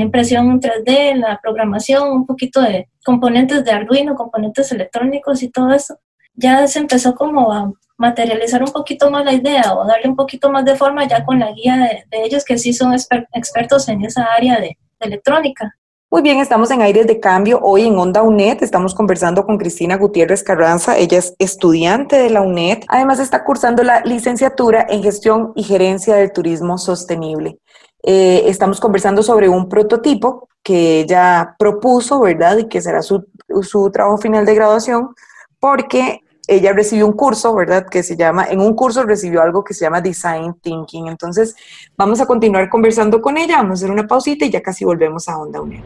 impresión 0.00 0.50
en 0.50 0.60
3D, 0.60 1.16
la 1.16 1.38
programación, 1.40 2.10
un 2.10 2.26
poquito 2.26 2.62
de 2.62 2.88
componentes 3.04 3.62
de 3.62 3.70
Arduino, 3.72 4.14
componentes 4.14 4.72
electrónicos 4.72 5.42
y 5.42 5.50
todo 5.50 5.70
eso. 5.72 5.98
Ya 6.36 6.66
se 6.66 6.78
empezó 6.78 7.14
como 7.14 7.52
a 7.52 7.72
materializar 7.98 8.62
un 8.62 8.72
poquito 8.72 9.10
más 9.10 9.24
la 9.24 9.32
idea 9.32 9.74
o 9.74 9.86
darle 9.86 10.08
un 10.08 10.16
poquito 10.16 10.50
más 10.50 10.64
de 10.64 10.76
forma 10.76 11.06
ya 11.08 11.24
con 11.24 11.38
la 11.38 11.52
guía 11.52 11.76
de, 12.10 12.24
ellos 12.24 12.44
que 12.44 12.58
sí 12.58 12.72
son 12.72 12.94
expertos 12.94 13.88
en 13.88 14.04
esa 14.04 14.24
área 14.36 14.60
de 14.60 14.76
electrónica. 15.00 15.74
Muy 16.08 16.22
bien, 16.22 16.38
estamos 16.38 16.70
en 16.70 16.82
Aires 16.82 17.06
de 17.06 17.18
Cambio. 17.18 17.58
Hoy 17.62 17.82
en 17.82 17.98
Onda 17.98 18.22
UNED 18.22 18.62
estamos 18.62 18.94
conversando 18.94 19.44
con 19.44 19.58
Cristina 19.58 19.96
Gutiérrez 19.96 20.42
Carranza. 20.44 20.96
Ella 20.96 21.18
es 21.18 21.34
estudiante 21.38 22.16
de 22.16 22.30
la 22.30 22.42
UNED. 22.42 22.84
Además 22.88 23.18
está 23.18 23.42
cursando 23.42 23.82
la 23.82 24.02
licenciatura 24.02 24.86
en 24.88 25.02
Gestión 25.02 25.52
y 25.56 25.64
Gerencia 25.64 26.14
del 26.14 26.32
Turismo 26.32 26.78
Sostenible. 26.78 27.58
Eh, 28.04 28.44
estamos 28.46 28.78
conversando 28.78 29.22
sobre 29.22 29.48
un 29.48 29.68
prototipo 29.68 30.48
que 30.62 31.00
ella 31.00 31.56
propuso, 31.58 32.20
¿verdad? 32.20 32.58
Y 32.58 32.68
que 32.68 32.80
será 32.80 33.02
su, 33.02 33.26
su 33.62 33.90
trabajo 33.90 34.18
final 34.18 34.46
de 34.46 34.54
graduación, 34.54 35.12
porque 35.58 36.20
ella 36.48 36.72
recibió 36.72 37.06
un 37.06 37.12
curso, 37.12 37.54
¿verdad? 37.54 37.86
Que 37.88 38.02
se 38.02 38.16
llama, 38.16 38.46
en 38.48 38.60
un 38.60 38.74
curso 38.74 39.02
recibió 39.02 39.42
algo 39.42 39.64
que 39.64 39.74
se 39.74 39.84
llama 39.84 40.00
Design 40.00 40.54
Thinking. 40.60 41.08
Entonces, 41.08 41.56
vamos 41.96 42.20
a 42.20 42.26
continuar 42.26 42.68
conversando 42.68 43.20
con 43.20 43.36
ella, 43.36 43.56
vamos 43.56 43.70
a 43.70 43.74
hacer 43.74 43.90
una 43.90 44.06
pausita 44.06 44.44
y 44.44 44.50
ya 44.50 44.62
casi 44.62 44.84
volvemos 44.84 45.28
a 45.28 45.38
Onda 45.38 45.60
UNED. 45.60 45.80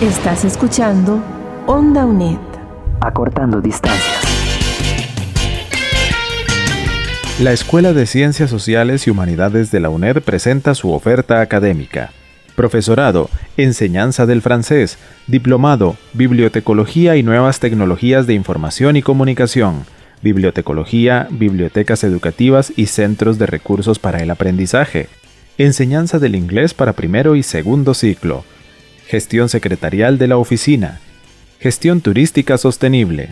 Estás 0.00 0.44
escuchando 0.44 1.20
Onda 1.66 2.04
UNED. 2.04 2.38
Acortando 3.00 3.60
distancias. 3.60 4.24
La 7.38 7.52
Escuela 7.52 7.94
de 7.94 8.04
Ciencias 8.04 8.50
Sociales 8.50 9.06
y 9.06 9.10
Humanidades 9.10 9.70
de 9.70 9.80
la 9.80 9.88
UNED 9.88 10.22
presenta 10.22 10.74
su 10.74 10.92
oferta 10.92 11.40
académica. 11.40 12.12
Profesorado, 12.56 13.30
Enseñanza 13.56 14.26
del 14.26 14.42
francés, 14.42 14.98
Diplomado, 15.26 15.96
Bibliotecología 16.12 17.16
y 17.16 17.22
Nuevas 17.22 17.60
Tecnologías 17.60 18.26
de 18.26 18.34
Información 18.34 18.96
y 18.96 19.02
Comunicación 19.02 19.86
bibliotecología, 20.22 21.28
bibliotecas 21.30 22.04
educativas 22.04 22.72
y 22.76 22.86
centros 22.86 23.38
de 23.38 23.46
recursos 23.46 23.98
para 23.98 24.22
el 24.22 24.30
aprendizaje, 24.30 25.08
enseñanza 25.58 26.18
del 26.18 26.34
inglés 26.34 26.74
para 26.74 26.92
primero 26.92 27.36
y 27.36 27.42
segundo 27.42 27.94
ciclo, 27.94 28.44
gestión 29.06 29.48
secretarial 29.48 30.18
de 30.18 30.28
la 30.28 30.36
oficina, 30.36 31.00
gestión 31.58 32.00
turística 32.00 32.58
sostenible. 32.58 33.30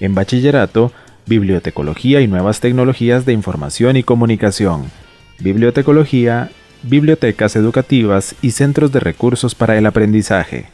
En 0.00 0.14
bachillerato, 0.14 0.92
bibliotecología 1.26 2.20
y 2.20 2.26
nuevas 2.26 2.60
tecnologías 2.60 3.24
de 3.26 3.32
información 3.32 3.96
y 3.96 4.02
comunicación, 4.02 4.90
bibliotecología, 5.38 6.50
bibliotecas 6.82 7.56
educativas 7.56 8.34
y 8.42 8.52
centros 8.52 8.92
de 8.92 9.00
recursos 9.00 9.54
para 9.54 9.76
el 9.76 9.86
aprendizaje, 9.86 10.66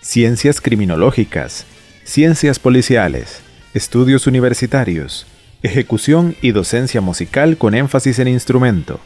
ciencias 0.00 0.60
criminológicas, 0.60 1.66
ciencias 2.04 2.58
policiales, 2.58 3.42
estudios 3.74 4.26
universitarios, 4.26 5.26
ejecución 5.62 6.36
y 6.42 6.52
docencia 6.52 7.00
musical 7.00 7.56
con 7.56 7.74
énfasis 7.74 8.18
en 8.18 8.28
instrumento, 8.28 9.00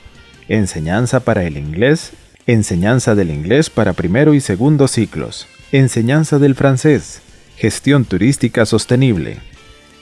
enseñanza 0.49 1.21
para 1.21 1.45
el 1.45 1.57
inglés, 1.57 2.13
enseñanza 2.47 3.15
del 3.15 3.31
inglés 3.31 3.71
para 3.71 3.93
primero 3.93 4.35
y 4.35 4.41
segundo 4.41 4.89
ciclos, 4.89 5.47
enseñanza 5.71 6.41
del 6.41 6.57
francés, 6.57 7.23
gestión 7.57 8.05
turística 8.05 8.67
sostenible. 8.67 9.39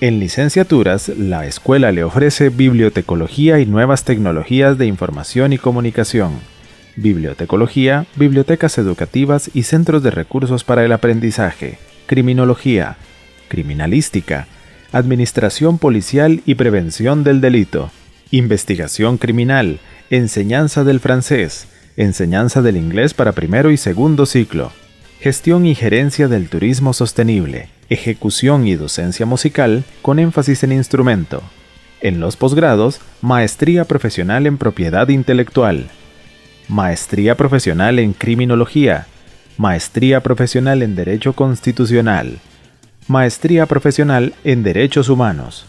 En 0.00 0.18
licenciaturas, 0.18 1.08
la 1.08 1.46
escuela 1.46 1.92
le 1.92 2.02
ofrece 2.02 2.48
bibliotecología 2.48 3.60
y 3.60 3.66
nuevas 3.66 4.04
tecnologías 4.04 4.78
de 4.78 4.86
información 4.86 5.52
y 5.52 5.58
comunicación, 5.58 6.32
bibliotecología, 6.96 8.06
bibliotecas 8.16 8.78
educativas 8.78 9.50
y 9.52 9.64
centros 9.64 10.02
de 10.02 10.10
recursos 10.10 10.64
para 10.64 10.84
el 10.84 10.92
aprendizaje, 10.92 11.78
criminología, 12.06 12.96
criminalística, 13.48 14.46
administración 14.94 15.78
policial 15.78 16.40
y 16.46 16.54
prevención 16.54 17.24
del 17.24 17.40
delito, 17.40 17.90
investigación 18.30 19.18
criminal, 19.18 19.80
enseñanza 20.08 20.84
del 20.84 21.00
francés, 21.00 21.66
enseñanza 21.96 22.62
del 22.62 22.76
inglés 22.76 23.12
para 23.12 23.32
primero 23.32 23.72
y 23.72 23.76
segundo 23.76 24.24
ciclo, 24.24 24.70
gestión 25.18 25.66
y 25.66 25.74
gerencia 25.74 26.28
del 26.28 26.48
turismo 26.48 26.92
sostenible, 26.92 27.70
ejecución 27.88 28.68
y 28.68 28.76
docencia 28.76 29.26
musical 29.26 29.82
con 30.00 30.20
énfasis 30.20 30.62
en 30.62 30.70
instrumento. 30.70 31.42
En 32.00 32.20
los 32.20 32.36
posgrados, 32.36 33.00
maestría 33.20 33.86
profesional 33.86 34.46
en 34.46 34.58
propiedad 34.58 35.08
intelectual, 35.08 35.88
maestría 36.68 37.36
profesional 37.36 37.98
en 37.98 38.12
criminología, 38.12 39.08
maestría 39.58 40.22
profesional 40.22 40.82
en 40.82 40.94
derecho 40.94 41.32
constitucional, 41.32 42.38
Maestría 43.06 43.66
Profesional 43.66 44.32
en 44.44 44.62
Derechos 44.62 45.10
Humanos. 45.10 45.66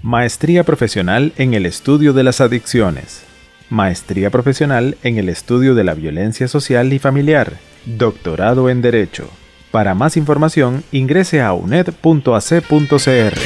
Maestría 0.00 0.64
Profesional 0.64 1.34
en 1.36 1.52
el 1.52 1.66
Estudio 1.66 2.14
de 2.14 2.22
las 2.22 2.40
Adicciones. 2.40 3.24
Maestría 3.68 4.30
Profesional 4.30 4.96
en 5.02 5.18
el 5.18 5.28
Estudio 5.28 5.74
de 5.74 5.84
la 5.84 5.92
Violencia 5.92 6.48
Social 6.48 6.90
y 6.94 6.98
Familiar. 6.98 7.52
Doctorado 7.84 8.70
en 8.70 8.80
Derecho. 8.80 9.28
Para 9.70 9.94
más 9.94 10.16
información, 10.16 10.82
ingrese 10.90 11.42
a 11.42 11.52
uned.ac.cr. 11.52 13.38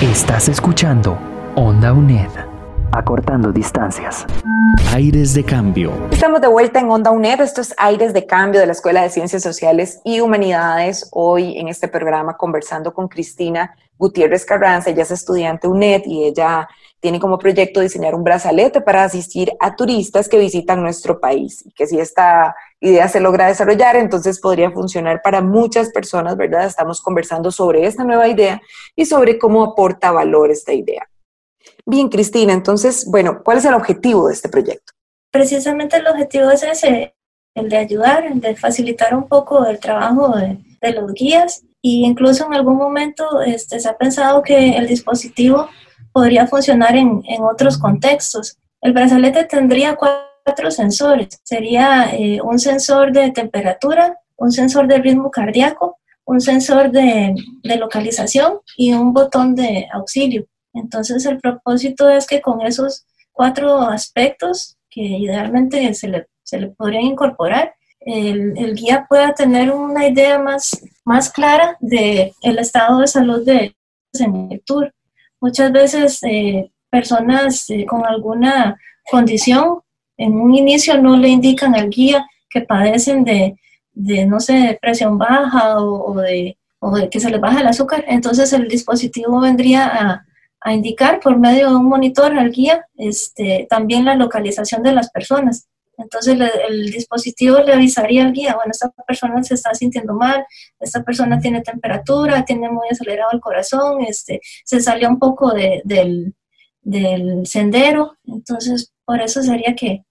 Estás 0.00 0.48
escuchando 0.48 1.18
Onda 1.56 1.92
UNED. 1.92 2.47
Acortando 2.92 3.52
distancias. 3.52 4.26
Aires 4.92 5.34
de 5.34 5.44
cambio. 5.44 5.92
Estamos 6.10 6.40
de 6.40 6.48
vuelta 6.48 6.80
en 6.80 6.90
Onda 6.90 7.10
UNED. 7.10 7.40
Esto 7.40 7.60
es 7.60 7.74
Aires 7.76 8.12
de 8.12 8.26
Cambio 8.26 8.60
de 8.60 8.66
la 8.66 8.72
Escuela 8.72 9.02
de 9.02 9.10
Ciencias 9.10 9.42
Sociales 9.42 10.00
y 10.04 10.20
Humanidades. 10.20 11.08
Hoy 11.12 11.58
en 11.58 11.68
este 11.68 11.88
programa 11.88 12.36
conversando 12.36 12.94
con 12.94 13.08
Cristina 13.08 13.74
Gutiérrez 13.98 14.44
Carranza. 14.44 14.90
Ella 14.90 15.02
es 15.02 15.10
estudiante 15.10 15.68
UNED 15.68 16.02
y 16.06 16.24
ella 16.24 16.68
tiene 17.00 17.20
como 17.20 17.38
proyecto 17.38 17.80
diseñar 17.80 18.14
un 18.14 18.24
brazalete 18.24 18.80
para 18.80 19.04
asistir 19.04 19.52
a 19.60 19.76
turistas 19.76 20.28
que 20.28 20.38
visitan 20.38 20.82
nuestro 20.82 21.20
país. 21.20 21.64
Y 21.64 21.72
que 21.72 21.86
si 21.86 22.00
esta 22.00 22.54
idea 22.80 23.08
se 23.08 23.20
logra 23.20 23.46
desarrollar, 23.46 23.96
entonces 23.96 24.40
podría 24.40 24.70
funcionar 24.70 25.20
para 25.22 25.40
muchas 25.40 25.90
personas, 25.90 26.36
¿verdad? 26.36 26.66
Estamos 26.66 27.00
conversando 27.00 27.50
sobre 27.50 27.86
esta 27.86 28.04
nueva 28.04 28.28
idea 28.28 28.60
y 28.96 29.04
sobre 29.04 29.38
cómo 29.38 29.62
aporta 29.62 30.10
valor 30.10 30.50
esta 30.50 30.72
idea. 30.72 31.08
Bien, 31.86 32.08
Cristina, 32.08 32.52
entonces, 32.52 33.06
bueno, 33.10 33.42
¿cuál 33.44 33.58
es 33.58 33.64
el 33.64 33.74
objetivo 33.74 34.28
de 34.28 34.34
este 34.34 34.48
proyecto? 34.48 34.92
Precisamente 35.30 35.96
el 35.96 36.06
objetivo 36.06 36.50
es 36.50 36.62
ese, 36.62 37.14
el 37.54 37.68
de 37.68 37.76
ayudar, 37.76 38.26
el 38.26 38.40
de 38.40 38.56
facilitar 38.56 39.14
un 39.14 39.28
poco 39.28 39.64
el 39.66 39.78
trabajo 39.78 40.34
de, 40.36 40.58
los 40.92 41.12
guías 41.12 41.64
y 41.82 42.04
incluso 42.04 42.46
en 42.46 42.54
algún 42.54 42.76
momento 42.76 43.42
este, 43.42 43.80
se 43.80 43.88
ha 43.88 43.96
pensado 43.96 44.42
que 44.42 44.70
el 44.76 44.86
dispositivo 44.86 45.68
podría 46.12 46.46
funcionar 46.46 46.94
en, 46.96 47.22
otros 47.40 47.78
contextos. 47.78 48.56
El 48.80 48.92
brazalete 48.92 49.44
tendría 49.44 49.96
cuatro 49.96 50.70
sensores. 50.70 51.40
Sería 51.42 52.10
eh, 52.12 52.40
un 52.42 52.58
sensor 52.58 53.12
de 53.12 53.32
temperatura, 53.32 54.18
un 54.36 54.52
sensor 54.52 54.86
de 54.86 54.98
ritmo 54.98 55.30
cardíaco, 55.30 55.98
un 56.24 56.40
sensor 56.40 56.90
de 56.90 57.34
localización 57.64 58.60
y 58.76 58.92
un 58.92 59.12
botón 59.12 59.54
de 59.54 59.88
auxilio. 59.92 60.46
Entonces 60.72 61.24
el 61.26 61.38
propósito 61.38 62.08
es 62.08 62.26
que 62.26 62.40
con 62.40 62.62
esos 62.62 63.06
cuatro 63.32 63.80
aspectos 63.82 64.76
que 64.90 65.00
idealmente 65.00 65.92
se 65.94 66.08
le, 66.08 66.26
se 66.42 66.60
le 66.60 66.68
podrían 66.68 67.04
incorporar, 67.04 67.74
el, 68.00 68.74
guía 68.74 69.06
pueda 69.08 69.34
tener 69.34 69.70
una 69.70 70.08
idea 70.08 70.38
más, 70.38 70.82
más 71.04 71.30
clara 71.30 71.76
del 71.80 72.32
el 72.42 72.58
estado 72.58 73.00
de 73.00 73.06
salud 73.06 73.44
de 73.44 73.74
en 74.18 74.52
el 74.52 74.62
tour. 74.64 74.92
Muchas 75.40 75.70
veces 75.72 76.22
eh, 76.22 76.70
personas 76.90 77.68
eh, 77.70 77.84
con 77.86 78.06
alguna 78.06 78.78
condición 79.10 79.80
en 80.16 80.34
un 80.34 80.54
inicio 80.54 81.00
no 81.00 81.16
le 81.16 81.28
indican 81.28 81.74
al 81.74 81.90
guía 81.90 82.26
que 82.50 82.62
padecen 82.62 83.24
de, 83.24 83.56
de 83.92 84.26
no 84.26 84.40
sé, 84.40 84.78
presión 84.80 85.18
baja 85.18 85.78
o, 85.78 86.14
de, 86.16 86.56
o 86.80 86.96
de 86.96 87.08
que 87.10 87.20
se 87.20 87.30
les 87.30 87.40
baja 87.40 87.60
el 87.60 87.66
azúcar, 87.66 88.04
entonces 88.08 88.52
el 88.52 88.68
dispositivo 88.68 89.40
vendría 89.40 89.86
a, 89.86 90.26
a 90.60 90.72
indicar 90.72 91.20
por 91.20 91.38
medio 91.38 91.70
de 91.70 91.76
un 91.76 91.88
monitor 91.88 92.36
al 92.36 92.50
guía 92.50 92.86
este, 92.96 93.66
también 93.70 94.04
la 94.04 94.14
localización 94.14 94.82
de 94.82 94.92
las 94.92 95.10
personas. 95.10 95.68
Entonces 95.98 96.38
el 96.68 96.90
dispositivo 96.90 97.58
le 97.58 97.72
avisaría 97.72 98.24
al 98.24 98.32
guía, 98.32 98.54
bueno, 98.54 98.70
esta 98.70 98.90
persona 99.06 99.42
se 99.42 99.54
está 99.54 99.74
sintiendo 99.74 100.14
mal, 100.14 100.46
esta 100.78 101.02
persona 101.02 101.40
tiene 101.40 101.60
temperatura, 101.60 102.44
tiene 102.44 102.70
muy 102.70 102.88
acelerado 102.88 103.30
el 103.32 103.40
corazón, 103.40 104.02
este, 104.02 104.40
se 104.64 104.80
salió 104.80 105.08
un 105.08 105.18
poco 105.18 105.52
del, 105.52 106.34
sendero. 107.44 108.16
Entonces, 108.24 108.92
por 109.04 109.20
eso 109.20 109.42
sería 109.42 109.74
que, 109.74 110.04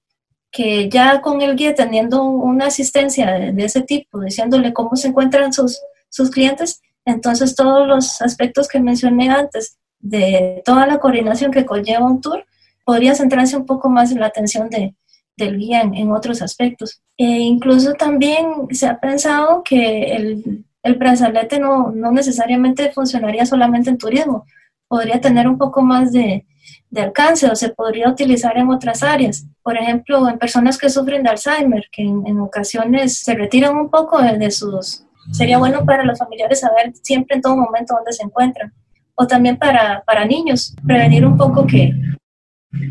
que 0.51 0.89
ya 0.89 1.22
con 1.22 1.42
el 1.42 1.56
guía 1.56 1.74
teniendo 1.74 2.22
una 2.24 2.66
asistencia 2.66 3.32
de, 3.32 3.63
ese 3.63 3.82
tipo, 3.82 4.20
diciéndole 4.20 4.74
cómo 4.74 4.98
se 4.98 5.08
encuentran 5.08 5.54
sus, 5.54 5.80
sus 6.10 6.30
clientes, 6.30 6.82
entonces 7.06 7.56
todos 7.56 7.88
los 7.88 8.22
aspectos 8.22 8.68
que 8.68 8.82
mencioné 8.82 9.30
antes, 9.30 9.77
de 10.00 10.62
toda 10.66 10.88
la 10.88 11.00
coordinación 11.00 11.51
que 11.51 11.66
conlleva 11.66 12.06
un 12.06 12.22
tour, 12.22 12.46
podría 12.86 13.16
centrarse 13.16 13.58
un 13.58 13.66
poco 13.66 13.89
más 13.89 14.12
en 14.12 14.20
la 14.20 14.27
atención 14.27 14.70
de, 14.70 14.96
del 15.36 15.58
guía 15.58 15.82
en, 15.82 16.12
otros 16.12 16.42
aspectos. 16.42 17.01
E 17.18 17.25
incluso 17.25 17.94
también 17.94 18.46
se 18.72 18.88
ha 18.88 19.00
pensado 19.00 19.63
que 19.63 20.16
el, 20.16 20.66
el 20.84 20.96
brazalete 20.96 21.60
no, 21.60 21.92
no, 21.92 22.12
necesariamente 22.12 22.92
funcionaría 22.92 23.46
solamente 23.46 23.89
en 23.89 23.98
turismo, 23.98 24.46
podría 24.88 25.20
tener 25.20 25.48
un 25.48 25.58
poco 25.58 25.82
más 25.82 26.12
de, 26.12 26.46
de, 26.89 27.01
alcance 27.01 27.50
o 27.50 27.56
se 27.56 27.70
podría 27.70 28.10
utilizar 28.10 28.58
en 28.58 28.70
otras 28.70 29.04
áreas. 29.04 29.46
Por 29.62 29.75
ejemplo, 29.75 30.27
en 30.30 30.39
personas 30.39 30.77
que 30.77 30.89
sufren 30.89 31.24
de 31.24 31.30
Alzheimer, 31.30 31.88
que 31.92 32.04
en, 32.04 32.39
ocasiones 32.39 33.18
se 33.20 33.36
retiran 33.36 33.75
un 33.75 33.90
poco 33.90 34.22
de, 34.22 34.38
de 34.38 34.51
sus... 34.51 35.03
Sería 35.33 35.57
bueno 35.57 35.83
para 35.83 36.05
los 36.05 36.18
familiares 36.18 36.62
saber 36.62 36.94
siempre 37.03 37.36
en 37.36 37.42
todo 37.42 37.57
momento 37.57 37.94
dónde 37.96 38.14
se 38.14 38.24
encuentran 38.24 38.72
o 39.18 39.25
también 39.25 39.58
para, 39.58 40.03
para 40.06 40.25
niños, 40.25 40.75
prevenir 40.86 41.25
un 41.25 41.36
poco 41.38 41.66
que, 41.66 41.92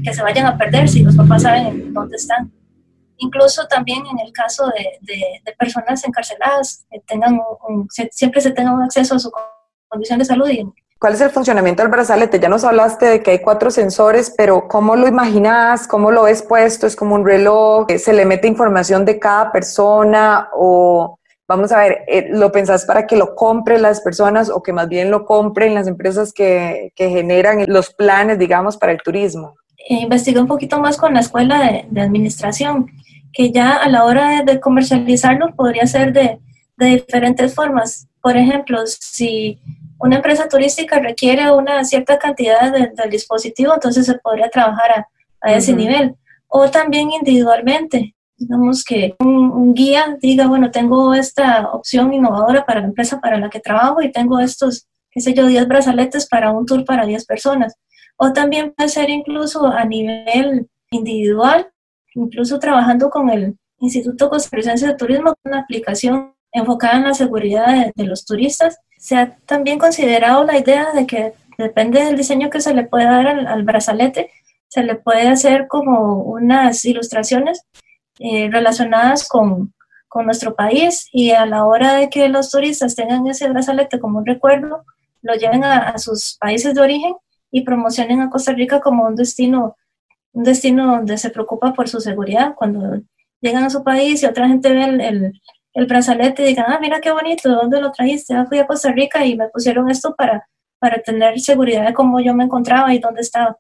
que 0.05 0.13
se 0.13 0.23
vayan 0.23 0.47
a 0.47 0.59
perder 0.59 0.89
si 0.89 1.03
los 1.03 1.17
papás 1.17 1.43
saben 1.43 1.93
dónde 1.95 2.17
están. 2.17 2.53
Incluso 3.19 3.67
también 3.69 4.05
en 4.07 4.19
el 4.19 4.33
caso 4.33 4.67
de, 4.67 4.99
de, 5.01 5.53
personas 5.57 6.05
encarceladas, 6.05 6.85
que 6.91 7.01
tengan 7.07 7.41
siempre 8.11 8.41
se 8.41 8.51
tenga 8.51 8.73
un 8.73 8.83
acceso 8.83 9.15
a 9.15 9.19
su 9.19 9.31
condición 9.89 10.19
de 10.19 10.25
salud. 10.25 10.49
Y, 10.51 10.67
¿Cuál 10.99 11.15
es 11.15 11.21
el 11.21 11.31
funcionamiento 11.31 11.83
del 11.83 11.93
brazalete? 11.93 12.41
Ya 12.41 12.49
nos 12.49 12.65
hablaste 12.65 13.07
de 13.07 13.23
que 13.23 13.31
hay 13.31 13.39
cuatro 13.41 13.71
sensores, 13.71 14.35
pero 14.37 14.67
¿cómo 14.67 14.97
lo 14.97 15.07
imaginas? 15.07 15.87
¿Cómo 15.87 16.11
lo 16.11 16.25
ves 16.25 16.43
puesto? 16.43 16.87
¿Es 16.87 16.97
como 16.97 17.15
un 17.15 17.25
reloj? 17.25 17.87
¿Se 17.99 18.13
le 18.13 18.25
mete 18.25 18.49
información 18.49 19.05
de 19.05 19.19
cada 19.19 19.53
persona? 19.53 20.49
¿O 20.55 21.16
Vamos 21.49 21.71
a 21.71 21.79
ver, 21.79 21.99
eh, 22.09 22.27
¿lo 22.31 22.51
pensás 22.51 22.85
para 22.85 23.07
que 23.07 23.17
lo 23.17 23.37
compren 23.37 23.81
las 23.83 24.01
personas 24.01 24.51
o 24.51 24.63
que 24.63 24.73
más 24.73 24.89
bien 24.89 25.13
lo 25.13 25.25
compren 25.25 25.75
las 25.75 25.87
empresas 25.87 26.33
que, 26.33 26.93
que 26.97 27.09
generan 27.09 27.65
los 27.69 27.91
planes, 27.91 28.39
digamos, 28.39 28.77
para 28.77 28.91
el 28.91 29.01
turismo? 29.01 29.55
Investigué 29.89 30.41
un 30.41 30.49
poquito 30.49 30.81
más 30.81 30.97
con 30.97 31.15
la 31.15 31.21
escuela 31.21 31.61
de, 31.61 31.87
de 31.89 32.01
administración, 32.01 32.91
que 33.33 33.53
ya 33.53 33.77
a 33.77 33.89
la 33.89 34.05
hora 34.05 34.43
de, 34.43 34.59
comercializarlo 34.59 35.55
podría 35.55 35.87
ser 35.87 36.13
de, 36.13 36.41
de, 36.79 36.87
diferentes 36.87 37.55
formas. 37.55 38.09
Por 38.21 38.37
ejemplo, 38.37 38.85
si 38.85 39.61
una 40.01 40.17
empresa 40.17 40.49
turística 40.49 40.99
requiere 40.99 41.53
una 41.53 41.85
cierta 41.85 42.19
cantidad 42.19 42.73
del 42.73 43.11
dispositivo, 43.11 43.73
entonces 43.73 44.05
se 44.05 44.19
podría 44.19 44.49
trabajar 44.49 44.91
a, 44.91 45.09
a 45.43 45.55
ese 45.55 45.75
nivel. 45.75 46.17
O 46.49 46.69
también 46.71 47.13
individualmente, 47.13 48.16
digamos 48.37 48.85
que 48.85 49.15
un, 49.19 49.75
guía 49.75 50.17
diga, 50.21 50.47
bueno, 50.47 50.71
tengo 50.71 51.15
esta 51.15 51.71
opción 51.73 52.13
innovadora 52.13 52.65
para 52.65 52.81
la 52.81 52.87
empresa 52.87 53.21
para 53.21 53.39
la 53.39 53.51
que 53.51 53.61
trabajo 53.61 54.03
y 54.03 54.13
tengo 54.13 54.39
estos, 54.39 54.87
qué 55.11 55.21
sé 55.21 55.35
yo, 55.35 55.47
10 55.47 55.69
brazaletes 55.69 56.27
para 56.29 56.51
un 56.51 56.67
tour 56.67 56.85
para 56.85 57.07
10 57.07 57.25
personas. 57.25 57.75
O 58.17 58.33
también 58.33 58.73
puede 58.77 58.89
ser 58.89 59.11
incluso 59.11 59.67
a 59.67 59.85
nivel 59.85 60.69
individual, 60.91 61.69
incluso 62.15 62.59
trabajando 62.59 63.11
con 63.11 63.31
el 63.31 63.59
Instituto 63.79 64.31
Costarricense 64.31 64.87
de 64.87 64.95
Turismo, 64.95 65.35
una 65.45 65.61
aplicación 65.61 66.33
enfocada 66.53 66.97
en 66.97 67.05
la 67.05 67.15
seguridad 67.15 67.93
de, 67.95 68.05
los 68.05 68.25
turistas. 68.25 68.79
Se 68.99 69.17
ha 69.17 69.37
también 69.47 69.79
considerado 69.79 70.45
la 70.45 70.59
idea 70.59 70.93
de 70.93 71.07
que 71.07 71.35
depende 71.59 72.03
del 72.03 72.17
diseño 72.17 72.49
que 72.49 72.61
se 72.61 72.73
le 72.73 72.85
pueda 72.85 73.23
dar 73.23 73.27
al 73.29 73.63
brazalete, 73.65 74.31
se 74.69 74.83
le 74.83 74.95
puede 74.95 75.29
hacer 75.29 75.69
como 75.69 76.23
unas 76.23 76.85
ilustraciones 76.85 77.63
eh, 78.19 78.49
relacionadas 78.51 79.29
con, 79.29 79.75
con, 80.09 80.25
nuestro 80.25 80.55
país 80.55 81.09
y 81.13 81.33
a 81.33 81.45
la 81.47 81.67
hora 81.67 81.95
de 81.95 82.09
que 82.09 82.29
los 82.29 82.51
turistas 82.51 82.95
tengan 82.95 83.27
ese 83.27 83.49
brazalete 83.49 84.01
como 84.01 84.19
un 84.19 84.27
recuerdo, 84.27 84.85
lo 85.23 85.35
lleven 85.35 85.65
a, 85.65 85.99
sus 85.99 86.37
países 86.41 86.75
de 86.75 86.81
origen 86.81 87.15
y 87.51 87.63
promocionen 87.63 88.21
a 88.21 88.31
Costa 88.31 88.53
Rica 88.53 88.81
como 88.81 89.05
un 89.07 89.17
destino, 89.17 89.77
un 90.33 90.45
destino 90.45 90.87
donde 90.87 91.19
se 91.19 91.31
preocupa 91.31 91.73
por 91.75 91.89
su 91.89 92.01
seguridad. 92.01 92.55
Cuando 92.55 93.03
llegan 93.41 93.65
a 93.65 93.71
su 93.71 93.83
país 93.83 94.23
y 94.23 94.27
otra 94.27 94.49
gente 94.49 94.73
ve 94.73 94.85
el, 94.85 95.41
el, 95.75 95.87
brazalete 95.87 96.43
y 96.43 96.47
digan, 96.47 96.67
ah, 96.69 96.79
mira 96.81 97.01
qué 97.01 97.11
bonito, 97.11 97.49
¿de 97.49 97.55
dónde 97.55 97.81
lo 97.81 97.93
trajiste? 97.93 98.35
Ah, 98.35 98.47
fui 98.47 98.59
a 98.59 98.67
Costa 98.67 98.93
Rica 98.93 99.27
y 99.27 99.37
me 99.37 99.49
pusieron 99.49 99.91
esto 99.91 100.15
para, 100.15 100.49
para 100.79 101.03
tener 101.03 101.39
seguridad 101.41 101.87
de 101.87 101.93
cómo 101.93 102.21
yo 102.21 102.35
me 102.35 102.45
encontraba 102.45 102.95
y 102.95 102.99
dónde 102.99 103.21
estaba. 103.21 103.59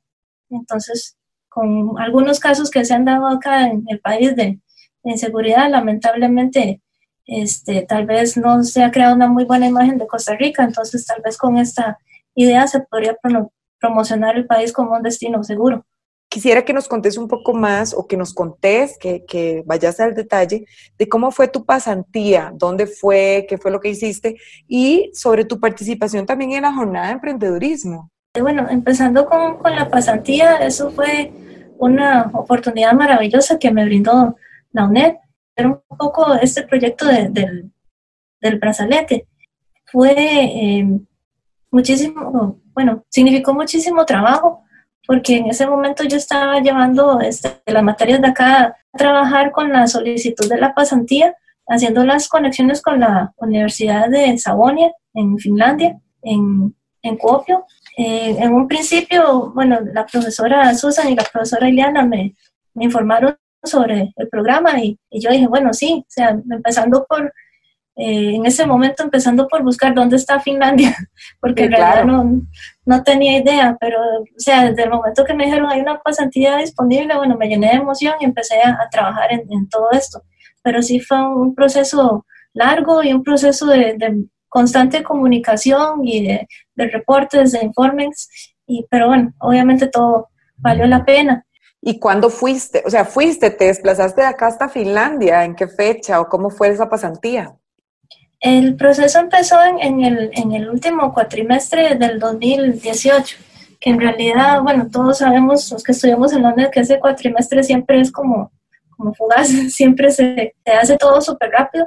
Entonces, 0.49 1.17
con 1.57 1.99
algunos 1.99 2.39
casos 2.39 2.71
que 2.71 2.85
se 2.85 2.93
han 2.93 3.07
dado 3.07 3.27
acá 3.29 3.67
en 3.69 3.87
el 3.89 3.99
país 3.99 4.37
de, 4.37 4.59
inseguridad, 5.05 5.71
lamentablemente, 5.71 6.83
este, 7.25 7.83
tal 7.83 8.05
vez 8.05 8.37
no 8.37 8.63
se 8.65 8.83
ha 8.83 8.91
creado 8.91 9.15
una 9.15 9.29
muy 9.29 9.45
buena 9.45 9.67
imagen 9.67 9.97
de 9.97 10.07
Costa 10.07 10.35
Rica, 10.35 10.65
entonces 10.65 11.07
tal 11.07 11.23
vez 11.25 11.39
con 11.39 11.57
esta 11.57 11.97
idea 12.35 12.67
se 12.67 12.81
podría 12.81 13.17
promocionar 13.79 14.37
el 14.37 14.47
país 14.47 14.73
como 14.73 14.97
un 14.97 15.03
destino 15.03 15.45
seguro. 15.45 15.87
Quisiera 16.29 16.65
que 16.65 16.73
nos 16.73 16.89
contes 16.89 17.17
un 17.17 17.29
poco 17.29 17.55
más 17.55 17.95
o 17.95 18.07
que 18.09 18.17
nos 18.17 18.35
contés, 18.35 18.99
que, 18.99 19.25
que 19.25 19.63
vayas 19.65 20.01
al 20.01 20.15
detalle 20.15 20.67
de 20.99 21.09
cómo 21.09 21.31
fue 21.31 21.47
tu 21.47 21.65
pasantía, 21.65 22.53
dónde 22.53 22.89
fue, 22.89 23.47
qué 23.49 23.57
fue 23.57 23.71
lo 23.71 23.81
que 23.81 23.91
hiciste 23.91 24.37
y 24.67 25.11
sobre 25.15 25.45
tu 25.45 25.59
participación 25.61 26.27
también 26.27 26.53
en 26.53 26.63
la 26.63 26.75
jornada 26.75 27.07
de 27.07 27.13
emprendedurismo. 27.13 28.11
Bueno, 28.39 28.67
empezando 28.69 29.25
con, 29.25 29.59
con 29.59 29.75
la 29.75 29.89
pasantía, 29.89 30.57
eso 30.57 30.91
fue 30.91 31.33
una 31.79 32.31
oportunidad 32.33 32.93
maravillosa 32.93 33.59
que 33.59 33.71
me 33.71 33.85
brindó 33.85 34.37
la 34.73 34.85
UNED. 34.85 35.15
Era 35.55 35.69
un 35.69 35.97
poco 35.97 36.35
este 36.35 36.63
proyecto 36.63 37.07
del, 37.07 37.71
del 38.41 38.59
brazalete. 38.59 39.27
Fue 39.87 40.15
eh, 40.17 40.87
muchísimo, 41.71 42.61
bueno, 42.75 43.05
significó 43.11 43.55
muchísimo 43.55 44.05
trabajo 44.05 44.63
porque 45.07 45.37
en 45.37 45.47
ese 45.47 45.67
momento 45.67 46.05
yo 46.05 46.17
estaba 46.17 46.61
llevando 46.61 47.21
este, 47.21 47.61
las 47.67 47.83
materias 47.83 48.21
de 48.21 48.29
acá 48.29 48.63
a 48.65 48.99
trabajar 48.99 49.53
con 49.53 49.73
la 49.73 49.87
solicitud 49.87 50.49
de 50.49 50.59
la 50.59 50.75
pasantía, 50.75 51.35
haciendo 51.69 52.05
las 52.05 52.29
conexiones 52.29 52.83
con 52.83 53.01
la 53.01 53.33
Universidad 53.37 54.09
de 54.09 54.37
Savonia 54.39 54.93
en 55.15 55.39
Finlandia, 55.39 55.99
en, 56.23 56.75
en 57.03 57.17
Kuopio. 57.17 57.65
Eh, 57.97 58.37
en 58.39 58.53
un 58.53 58.69
principio, 58.69 59.53
bueno, 59.55 59.79
la 59.93 60.05
profesora 60.05 60.75
Susan 60.75 61.09
y 61.09 61.17
la 61.17 61.25
profesora 61.25 61.69
Ileana 61.69 62.05
me, 62.05 62.35
me 62.75 62.85
informaron 62.85 63.37
sobre 63.63 64.13
el 64.17 64.29
programa 64.29 64.79
y, 64.79 64.99
y, 65.11 65.21
yo 65.21 65.31
dije, 65.31 65.47
bueno, 65.47 65.73
sí, 65.73 66.05
o 66.07 66.11
sea, 66.11 66.39
empezando 66.51 67.07
por 67.09 67.33
eh, 67.99 68.35
en 68.35 68.45
ese 68.45 68.67
momento 68.67 69.03
empezando 69.03 69.49
por 69.49 69.63
buscar 69.63 69.95
dónde 69.95 70.17
está 70.17 70.39
Finlandia, 70.39 70.95
porque 71.41 71.65
en 71.65 71.73
realidad 71.73 72.05
no, 72.05 72.43
no, 72.85 73.03
tenía 73.03 73.39
idea, 73.39 73.75
pero 73.81 73.99
o 73.99 74.25
sea, 74.37 74.69
desde 74.69 74.83
el 74.83 74.91
momento 74.91 75.25
que 75.25 75.33
me 75.33 75.47
dijeron 75.47 75.71
hay 75.71 75.81
una 75.81 75.99
pasantía 76.01 76.59
disponible, 76.59 77.17
bueno, 77.17 77.39
me 77.39 77.49
llené 77.49 77.69
de 77.69 77.77
emoción 77.77 78.15
y 78.21 78.27
empecé 78.27 78.61
a, 78.61 78.87
trabajar 78.91 79.33
en, 79.33 79.51
en, 79.51 79.67
todo 79.71 79.91
esto. 79.93 80.23
Pero 80.63 80.83
sí 80.83 81.01
fue 81.01 81.27
un 81.27 81.55
proceso 81.55 82.27
largo 82.53 83.03
y 83.03 83.15
un 83.15 83.23
proceso 83.25 83.65
de, 83.65 83.95
de 83.97 84.27
constante 84.57 85.03
comunicación 85.03 86.01
y 86.03 86.27
de, 86.27 86.49
de, 86.77 86.87
reportes, 86.87 87.53
de 87.53 87.63
informes, 87.63 88.55
y, 88.67 88.87
pero 88.89 89.09
bueno, 89.09 89.35
obviamente 89.39 89.87
todo 89.87 90.31
valió 90.57 90.87
la 90.87 91.05
pena. 91.05 91.45
¿Y 91.83 91.99
cuándo 91.99 92.31
fuiste? 92.31 92.83
O 92.87 92.89
sea, 92.89 93.05
fuiste, 93.05 93.51
te 93.51 93.67
desplazaste 93.67 94.23
de 94.23 94.29
acá 94.29 94.47
hasta 94.47 94.71
Finlandia, 94.71 95.45
¿en 95.45 95.55
qué 95.55 95.69
fecha 95.69 96.23
o 96.23 96.31
cómo 96.31 96.49
fue 96.49 96.69
esa 96.69 96.89
pasantía? 96.89 97.55
El 98.41 98.77
proceso 98.77 99.19
empezó 99.19 99.63
en, 99.63 100.03
el, 100.03 100.31
en 100.33 100.53
el 100.53 100.71
último 100.71 101.13
cuatrimestre 101.13 101.97
del 101.97 102.19
2018, 102.19 103.37
que 103.79 103.91
en 103.91 104.01
realidad, 104.01 104.63
bueno, 104.63 104.89
todos 104.91 105.19
sabemos, 105.19 105.71
los 105.71 105.83
que 105.83 105.93
estudiamos 105.93 106.33
en 106.33 106.45
Londres, 106.45 106.71
que 106.73 106.81
ese 106.81 106.99
cuatrimestre 106.99 107.63
siempre 107.63 108.01
es 108.01 108.11
como, 108.11 108.51
como 108.97 109.13
fugaz, 109.13 109.49
siempre 109.69 110.11
se, 110.11 110.55
se 110.65 110.73
hace 110.73 110.97
todo 110.97 111.21
súper 111.21 111.51
rápido. 111.51 111.87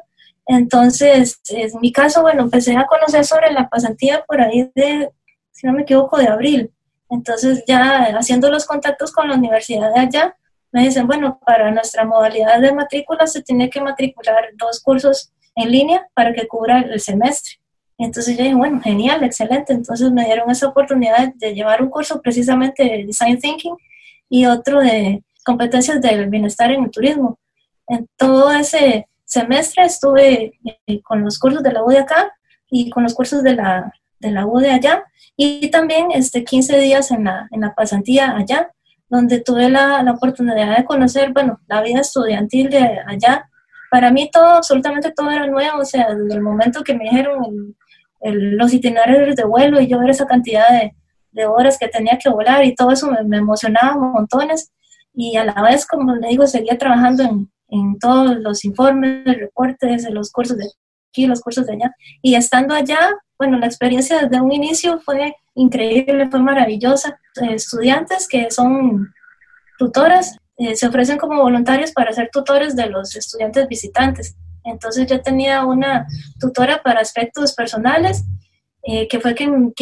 Entonces, 0.52 1.40
en 1.50 1.80
mi 1.80 1.92
caso, 1.92 2.24
bueno, 2.24 2.42
empecé 2.42 2.76
a 2.76 2.88
conocer 2.88 3.24
sobre 3.24 3.52
la 3.52 3.70
pasantía 3.70 4.24
por 4.28 4.42
ahí 4.42 4.72
de, 4.74 5.12
si 5.52 5.68
no 5.68 5.74
me 5.74 5.84
equivoco, 5.84 6.18
de 6.18 6.28
abril. 6.28 6.72
Entonces, 7.08 7.64
ya 7.68 8.06
haciendo 8.18 8.50
los 8.50 8.66
contactos 8.66 9.12
con 9.12 9.28
la 9.28 9.36
universidad 9.36 9.94
de 9.94 10.00
allá, 10.00 10.36
me 10.72 10.82
dicen, 10.82 11.06
bueno, 11.06 11.40
para 11.46 11.70
nuestra 11.70 12.04
modalidad 12.04 12.60
de 12.62 12.74
matrícula 12.74 13.28
se 13.28 13.44
tiene 13.44 13.70
que 13.70 13.80
matricular 13.80 14.50
dos 14.56 14.82
cursos 14.82 15.32
en 15.54 15.72
línea 15.72 16.08
para 16.16 16.34
que 16.34 16.48
cubra 16.48 16.80
el 16.80 17.00
semestre. 17.00 17.60
Entonces 18.00 18.36
yo 18.36 18.44
dije, 18.44 18.56
bueno, 18.56 18.82
genial, 18.82 19.24
excelente. 19.24 19.74
Entonces 19.74 20.12
me 20.12 20.26
dieron 20.26 20.50
esa 20.50 20.68
oportunidad 20.68 21.32
de 21.36 21.54
llevar 21.54 21.84
un 21.84 21.92
curso 21.92 22.24
precisamente 22.24 22.84
de 22.84 23.06
Design 23.06 23.40
Thinking 23.40 23.76
y 24.30 24.48
otro 24.48 24.80
de 24.80 25.24
competencias 25.46 26.02
del 26.02 26.28
bienestar 26.28 26.72
en 26.72 26.86
el 26.86 26.90
turismo. 26.90 27.38
En 27.88 28.08
todo 28.18 28.52
ese 28.52 29.09
semestre 29.30 29.86
estuve 29.86 30.60
eh, 30.88 31.02
con 31.04 31.24
los 31.24 31.38
cursos 31.38 31.62
de 31.62 31.72
la 31.72 31.84
U 31.84 31.90
de 31.90 32.00
acá 32.00 32.34
y 32.70 32.90
con 32.90 33.04
los 33.04 33.14
cursos 33.14 33.44
de 33.44 33.56
la, 33.56 33.94
de 34.20 34.32
la 34.32 34.46
U 34.48 34.58
de 34.60 34.72
allá 34.72 35.04
y 35.38 35.70
también 35.70 36.08
este, 36.12 36.44
15 36.44 36.80
días 36.80 37.12
en 37.12 37.26
la, 37.26 37.48
en 37.52 37.62
la 37.62 37.74
pasantía 37.76 38.36
allá, 38.36 38.72
donde 39.08 39.40
tuve 39.40 39.70
la, 39.70 40.02
la 40.04 40.14
oportunidad 40.14 40.76
de 40.76 40.84
conocer, 40.84 41.32
bueno, 41.32 41.60
la 41.68 41.82
vida 41.82 42.02
estudiantil 42.02 42.70
de 42.70 43.00
allá. 43.06 43.50
Para 43.92 44.12
mí 44.12 44.30
todo, 44.32 44.48
absolutamente 44.48 45.12
todo 45.12 45.30
era 45.30 45.48
nuevo, 45.48 45.80
o 45.80 45.86
sea, 45.86 46.14
desde 46.14 46.36
el 46.36 46.42
momento 46.42 46.84
que 46.84 46.96
me 46.96 47.06
dijeron 47.06 47.76
los 48.22 48.74
itinerarios 48.74 49.36
de 49.36 49.46
vuelo 49.46 49.80
y 49.80 49.88
yo 49.88 50.00
ver 50.00 50.10
esa 50.10 50.28
cantidad 50.28 50.66
de, 50.70 50.94
horas 51.46 51.78
que 51.78 51.88
tenía 51.88 52.18
que 52.22 52.30
volar 52.30 52.66
y 52.66 52.76
todo 52.76 52.92
eso 52.92 53.10
me, 53.26 53.38
emocionaba 53.38 53.96
montones 53.96 54.74
y 55.14 55.38
a 55.38 55.46
la 55.46 55.62
vez, 55.62 55.86
como 55.86 56.16
le 56.16 56.28
digo, 56.28 56.46
seguía 56.48 56.78
trabajando 56.78 57.24
en, 57.24 57.50
en 57.70 57.98
todos 58.00 58.38
los 58.38 58.66
informes, 58.66 59.24
reportes, 59.26 60.06
en 60.06 60.14
los 60.14 60.32
cursos 60.32 60.58
de 60.58 60.66
aquí, 61.10 61.28
los 61.28 61.42
cursos 61.42 61.66
de 61.66 61.74
allá. 61.74 61.96
Y 62.22 62.36
estando 62.36 62.74
allá, 62.74 63.12
bueno, 63.38 63.58
la 63.58 63.68
experiencia 63.68 64.22
desde 64.22 64.42
un 64.42 64.52
inicio 64.52 65.00
fue 65.00 65.36
increíble, 65.56 66.30
fue 66.30 66.40
maravillosa. 66.40 67.20
Estudiantes 67.42 68.28
que 68.28 68.52
son 68.52 69.14
tutoras 69.78 70.38
eh, 70.58 70.76
se 70.76 70.88
ofrecen 70.88 71.18
como 71.18 71.42
voluntarios 71.42 71.92
para 71.94 72.12
ser 72.12 72.30
tutores 72.32 72.76
de 72.76 72.88
los 72.88 73.16
estudiantes 73.16 73.68
visitantes. 73.68 74.36
Entonces 74.66 75.08
yo 75.08 75.22
tenía 75.22 75.66
una 75.66 76.06
tutora 76.40 76.82
para 76.84 77.00
aspectos 77.00 77.54
personales, 77.54 78.26
eh, 78.84 79.08
que 79.08 79.20
fue 79.22 79.34
quien, 79.34 79.74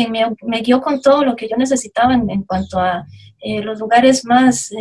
me, 0.43 0.61
guió 0.61 0.81
con 0.81 1.01
todo 1.01 1.23
lo 1.23 1.35
que 1.35 1.47
yo 1.47 1.57
necesitaba 1.57 2.13
en, 2.13 2.43
cuanto 2.43 2.79
a 2.79 3.05
eh, 3.41 3.61
los 3.63 3.79
lugares 3.79 4.23
más 4.25 4.71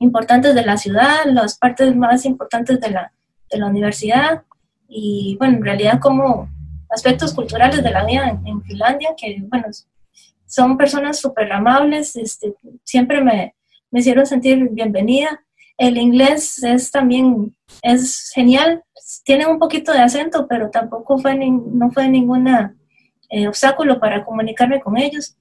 importantes 0.00 0.54
de 0.54 0.64
la 0.64 0.76
ciudad, 0.76 1.24
las 1.26 1.56
partes 1.56 1.94
más 1.94 2.24
importantes 2.24 2.80
de 2.80 2.90
la, 2.90 3.12
de 3.50 3.58
la 3.58 3.66
universidad 3.66 4.42
y 4.88 5.36
bueno, 5.38 5.58
en 5.58 5.64
realidad 5.64 6.00
como 6.00 6.50
aspectos 6.90 7.32
culturales 7.32 7.82
de 7.82 7.90
la 7.90 8.04
vida 8.04 8.40
en, 8.44 8.62
Finlandia, 8.62 9.10
que 9.16 9.36
bueno, 9.48 9.66
son 10.46 10.76
personas 10.76 11.20
súper 11.20 11.52
amables, 11.52 12.16
este, 12.16 12.54
siempre 12.82 13.22
me, 13.22 13.54
me 13.90 14.00
hicieron 14.00 14.26
sentir 14.26 14.68
bienvenida. 14.70 15.44
El 15.76 15.96
inglés 15.96 16.62
es 16.62 16.90
también, 16.90 17.56
es 17.82 18.30
genial, 18.34 18.82
tiene 19.24 19.46
un 19.46 19.58
poquito 19.58 19.92
de 19.92 20.00
acento, 20.00 20.46
pero 20.48 20.70
tampoco 20.70 21.18
fue, 21.18 21.36
no 21.36 21.90
fue 21.90 22.08
ningún 22.08 22.48
eh, 22.48 23.48
obstáculo 23.48 24.00
para 24.00 24.24
comunicarme 24.24 24.80
con 24.80 24.98
ellos. 24.98 25.36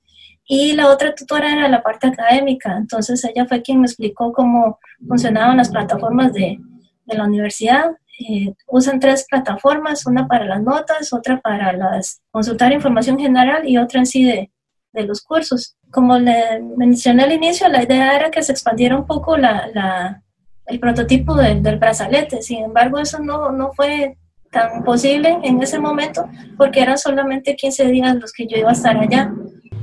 Y 0.51 0.73
la 0.73 0.89
otra 0.89 1.13
tutora 1.13 1.53
era 1.53 1.69
la 1.69 1.83
parte 1.83 2.07
académica, 2.07 2.75
entonces 2.75 3.23
ella 3.23 3.45
fue 3.45 3.61
quien 3.61 3.81
me 3.81 3.85
explicó 3.85 4.33
cómo 4.33 4.79
funcionaban 5.07 5.57
las 5.57 5.69
plataformas 5.69 6.33
de, 6.33 6.57
de 7.05 7.17
la 7.17 7.25
universidad. 7.25 7.91
Eh, 8.27 8.55
usan 8.65 8.99
tres 8.99 9.27
plataformas, 9.29 10.07
una 10.07 10.27
para 10.27 10.45
las 10.45 10.63
notas, 10.63 11.13
otra 11.13 11.39
para 11.39 11.71
las 11.73 12.21
consultar 12.31 12.73
información 12.73 13.19
general 13.19 13.69
y 13.69 13.77
otra 13.77 13.99
en 13.99 14.07
sí 14.07 14.23
de, 14.23 14.51
de 14.91 15.03
los 15.03 15.21
cursos. 15.21 15.77
Como 15.91 16.17
le 16.17 16.59
mencioné 16.77 17.25
al 17.25 17.31
inicio, 17.31 17.67
la 17.69 17.83
idea 17.83 18.15
era 18.15 18.31
que 18.31 18.41
se 18.41 18.51
expandiera 18.51 18.97
un 18.97 19.05
poco 19.05 19.37
la, 19.37 20.23
el 20.65 20.79
prototipo 20.79 21.35
del 21.35 21.77
brazalete. 21.77 22.41
Sin 22.41 22.63
embargo, 22.63 22.97
eso 22.97 23.19
no, 23.19 23.51
no 23.51 23.71
fue 23.73 24.17
tan 24.51 24.83
posible 24.83 25.37
en 25.43 25.61
ese 25.61 25.77
momento 25.77 26.27
porque 26.57 26.81
eran 26.81 26.97
solamente 26.97 27.55
15 27.55 27.85
días 27.85 28.15
los 28.15 28.33
que 28.33 28.47
yo 28.47 28.57
iba 28.57 28.69
a 28.69 28.73
estar 28.73 28.97
allá. 28.97 29.31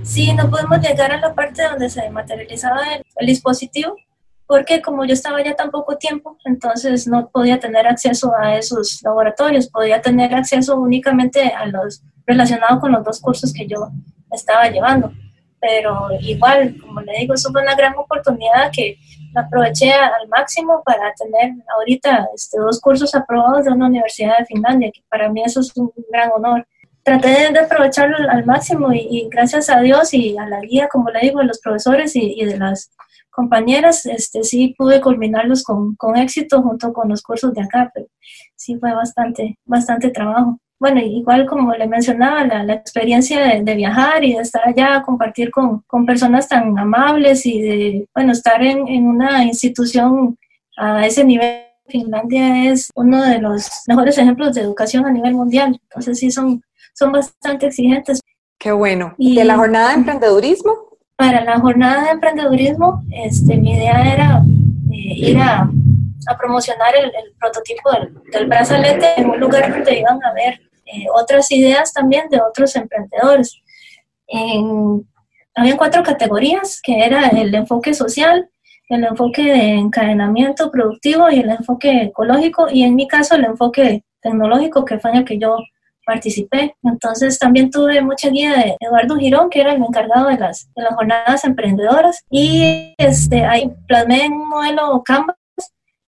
Sí, 0.07 0.33
no 0.33 0.49
podemos 0.49 0.81
llegar 0.81 1.11
a 1.11 1.21
la 1.21 1.35
parte 1.35 1.65
donde 1.65 1.91
se 1.91 2.09
materializaba 2.11 2.81
el, 3.17 3.27
dispositivo 3.27 3.97
porque 4.47 4.81
como 4.81 5.05
yo 5.05 5.13
estaba 5.13 5.39
allá 5.39 5.57
tan 5.57 5.73
poco 5.73 5.97
tiempo, 5.97 6.39
entonces 6.45 7.09
no 7.09 7.29
podía 7.29 7.59
tener 7.59 7.89
acceso 7.89 8.33
a 8.41 8.57
esos 8.57 9.03
laboratorios, 9.03 9.69
podía 9.69 10.01
tener 10.01 10.33
acceso 10.33 10.77
únicamente 10.77 11.43
a 11.43 11.67
los 11.67 12.03
relacionados 12.25 12.79
con 12.79 12.93
los 12.93 13.05
dos 13.05 13.21
cursos 13.21 13.53
que 13.53 13.67
yo 13.67 13.89
estaba 14.31 14.71
llevando. 14.71 15.13
Pero 15.61 16.09
igual, 16.21 16.77
como 16.81 17.01
le 17.01 17.19
digo, 17.19 17.35
eso 17.35 17.51
fue 17.51 17.63
una 17.63 17.75
gran 17.75 17.95
oportunidad 17.97 18.71
que 18.73 18.99
aproveché 19.35 19.93
al 19.93 20.29
máximo 20.29 20.83
para 20.85 21.13
tener 21.15 21.53
ahorita 21.77 22.29
este, 22.33 22.61
dos 22.61 22.81
cursos 22.81 23.13
aprobados 23.17 23.65
de 23.65 23.73
una 23.73 23.87
universidad 23.87 24.39
de 24.39 24.47
Finlandia, 24.47 24.93
que 24.95 25.03
para 25.11 25.29
mí 25.29 25.43
eso 25.45 25.61
es 25.61 25.77
un 25.77 25.93
gran 26.09 26.31
honor. 26.31 26.65
Traté 27.07 27.53
de 27.53 27.59
aprovecharlo 27.61 28.17
al 28.29 28.45
máximo 28.45 28.93
y, 28.93 29.29
gracias 29.31 29.71
a 29.71 29.81
Dios 29.81 30.13
y 30.13 30.37
a 30.37 30.47
la 30.49 30.61
guía, 30.61 30.89
como 30.89 31.09
le 31.11 31.21
digo, 31.21 31.39
de 31.39 31.47
los 31.47 31.61
profesores 31.61 32.17
y, 32.17 32.45
de 32.45 32.59
las 32.59 32.91
compañeras, 33.31 34.07
este, 34.07 34.43
sí 34.43 34.75
pude 34.77 35.01
culminarlos 35.01 35.63
con, 35.63 35.95
con 35.95 36.17
éxito 36.17 36.63
junto 36.63 36.93
con 36.93 37.09
los 37.09 37.23
cursos 37.23 37.55
de 37.55 37.63
acá, 37.63 37.93
pero 37.95 38.07
sí 38.57 38.77
fue 38.79 38.93
bastante, 38.93 39.57
bastante 39.65 40.11
trabajo 40.11 40.59
bueno, 40.79 41.01
igual 41.01 41.47
como 41.47 41.73
le 41.75 41.87
mencionaba, 41.87 42.45
la, 42.45 42.75
experiencia 42.75 43.63
de, 43.63 43.75
viajar 43.75 44.23
y 44.25 44.35
de 44.35 44.41
estar 44.41 44.69
allá, 44.69 45.03
compartir 45.03 45.51
con, 45.51 45.81
con, 45.87 46.05
personas 46.05 46.49
tan 46.49 46.79
amables 46.79 47.47
y 47.47 47.63
de, 47.63 48.09
bueno, 48.15 48.33
estar 48.33 48.63
en, 48.63 48.87
en, 48.89 49.07
una 49.07 49.45
institución 49.45 50.37
a 50.77 51.07
ese 51.07 51.25
nivel. 51.25 51.63
Finlandia 51.89 52.73
es 52.73 52.91
uno 52.97 53.23
de 53.23 53.39
los 53.39 53.71
mejores 53.87 54.19
ejemplos 54.19 54.55
de 54.55 54.61
educación 54.63 55.07
a 55.07 55.13
nivel 55.13 55.35
mundial, 55.35 55.79
entonces 55.85 56.19
sí 56.19 56.33
son, 56.33 56.61
son 56.97 57.13
bastante 57.13 57.67
exigentes. 57.67 58.21
Qué 58.59 58.73
bueno. 58.73 59.15
¿Y 59.19 59.37
de 59.37 59.45
la 59.45 59.57
jornada 59.57 59.91
de 59.91 59.95
emprendedurismo? 59.95 60.73
Para 61.17 61.45
la 61.45 61.61
jornada 61.61 62.05
de 62.05 62.11
emprendedurismo, 62.11 63.03
este, 63.11 63.57
mi 63.57 63.73
idea 63.73 64.13
era 64.13 64.43
eh, 64.91 65.15
ir 65.15 65.39
a, 65.39 65.71
a 66.27 66.39
promocionar 66.39 66.95
el, 66.97 67.07
el 67.07 67.35
prototipo 67.39 67.91
del, 67.93 68.15
del, 68.33 68.47
brazalete 68.47 69.07
en 69.19 69.31
un 69.31 69.41
lugar 69.41 69.71
donde 69.71 69.99
iban 69.99 70.23
a 70.25 70.33
ver 70.33 70.61
eh, 70.87 71.07
otras 71.15 71.51
ideas 71.53 71.93
también 71.93 72.29
de 72.31 72.41
otros 72.41 72.75
emprendedores. 72.77 73.61
En, 74.29 75.07
había 75.55 75.77
cuatro 75.77 76.03
categorías, 76.03 76.81
que 76.83 77.05
era 77.05 77.29
el 77.29 77.55
enfoque 77.55 77.95
social, 77.95 78.49
el 78.89 79.05
enfoque 79.05 79.43
de 79.43 79.73
encadenamiento 79.75 80.71
productivo 80.71 81.31
y 81.31 81.41
el 81.41 81.51
enfoque 81.51 82.05
ecológico, 82.05 82.69
y 82.71 82.83
en 82.83 82.95
mi 82.95 83.09
caso 83.09 83.35
el 83.35 83.45
enfoque 83.45 84.05
tecnológico, 84.21 84.85
que 84.85 84.99
fue 84.99 85.11
en 85.11 85.17
el 85.19 85.25
que 85.25 85.39
yo 85.39 85.57
participé. 86.07 86.75
Entonces 86.83 87.39
también 87.39 87.71
tuve 87.71 88.01
mucha 88.01 88.31
guía 88.31 88.53
de 88.53 88.77
Eduardo 88.81 89.17
Girón, 89.17 89.51
que 89.51 89.61
era 89.61 89.75
el 89.75 89.83
encargado 89.83 90.29
de 90.29 90.39
las, 90.39 90.71
de 90.75 90.83
las 90.83 90.95
jornadas 90.95 91.45
emprendedoras, 91.45 92.23
y 92.31 92.95
este, 92.97 93.45
ahí 93.45 93.71
plasmé 93.87 94.25
en 94.25 94.33
un 94.33 94.49
modelo 94.49 95.03
Canvas 95.05 95.37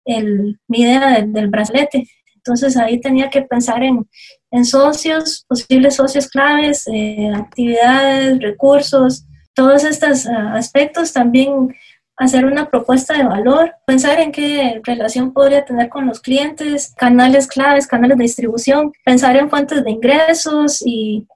el, 0.04 0.58
mi 0.68 0.82
idea 0.82 1.20
del, 1.20 1.48
brazalete. 1.48 2.08
Entonces 2.36 2.76
ahí 2.76 2.98
tenía 3.00 3.28
que 3.28 3.42
pensar 3.42 3.82
en, 3.82 4.08
en 4.50 4.64
socios, 4.64 5.44
posibles 5.46 5.96
socios 5.96 6.28
claves, 6.28 6.88
eh, 6.90 7.30
actividades, 7.34 8.40
recursos, 8.40 9.26
todos 9.54 9.84
estos 9.84 10.26
ah, 10.26 10.54
aspectos 10.54 11.12
también 11.12 11.74
hacer 12.20 12.44
una 12.44 12.68
propuesta 12.68 13.16
de 13.16 13.24
valor, 13.24 13.74
pensar 13.86 14.20
en 14.20 14.30
qué 14.30 14.82
relación 14.84 15.32
podría 15.32 15.64
tener 15.64 15.88
con 15.88 16.06
los 16.06 16.20
clientes, 16.20 16.94
canales 16.98 17.46
claves, 17.46 17.86
canales 17.86 18.18
de 18.18 18.24
distribución, 18.24 18.92
pensar 19.06 19.36
en 19.36 19.48
fuentes 19.48 19.82
de 19.82 19.90
ingresos 19.90 20.82
y 20.84 21.26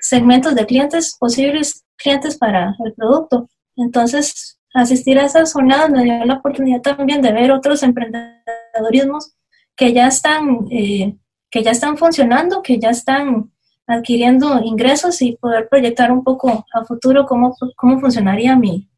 segmentos 0.00 0.56
de 0.56 0.66
clientes, 0.66 1.16
posibles 1.16 1.84
clientes 1.96 2.36
para 2.36 2.74
el 2.84 2.92
producto. 2.92 3.48
Entonces, 3.76 4.58
asistir 4.74 5.16
a 5.20 5.26
esas 5.26 5.52
jornadas 5.52 5.90
me 5.90 6.02
dio 6.02 6.24
la 6.24 6.34
oportunidad 6.34 6.80
también 6.80 7.22
de 7.22 7.32
ver 7.32 7.52
otros 7.52 7.84
emprendedorismos 7.84 9.36
que 9.76 9.92
ya 9.92 10.08
están, 10.08 10.66
eh, 10.72 11.14
que 11.52 11.62
ya 11.62 11.70
están 11.70 11.96
funcionando, 11.96 12.62
que 12.62 12.80
ya 12.80 12.90
están 12.90 13.52
adquiriendo 13.86 14.60
ingresos 14.60 15.22
y 15.22 15.36
poder 15.36 15.68
proyectar 15.68 16.10
un 16.10 16.24
poco 16.24 16.66
a 16.74 16.84
futuro 16.84 17.26
cómo, 17.26 17.54
cómo 17.76 18.00
funcionaría 18.00 18.56
mi, 18.56 18.88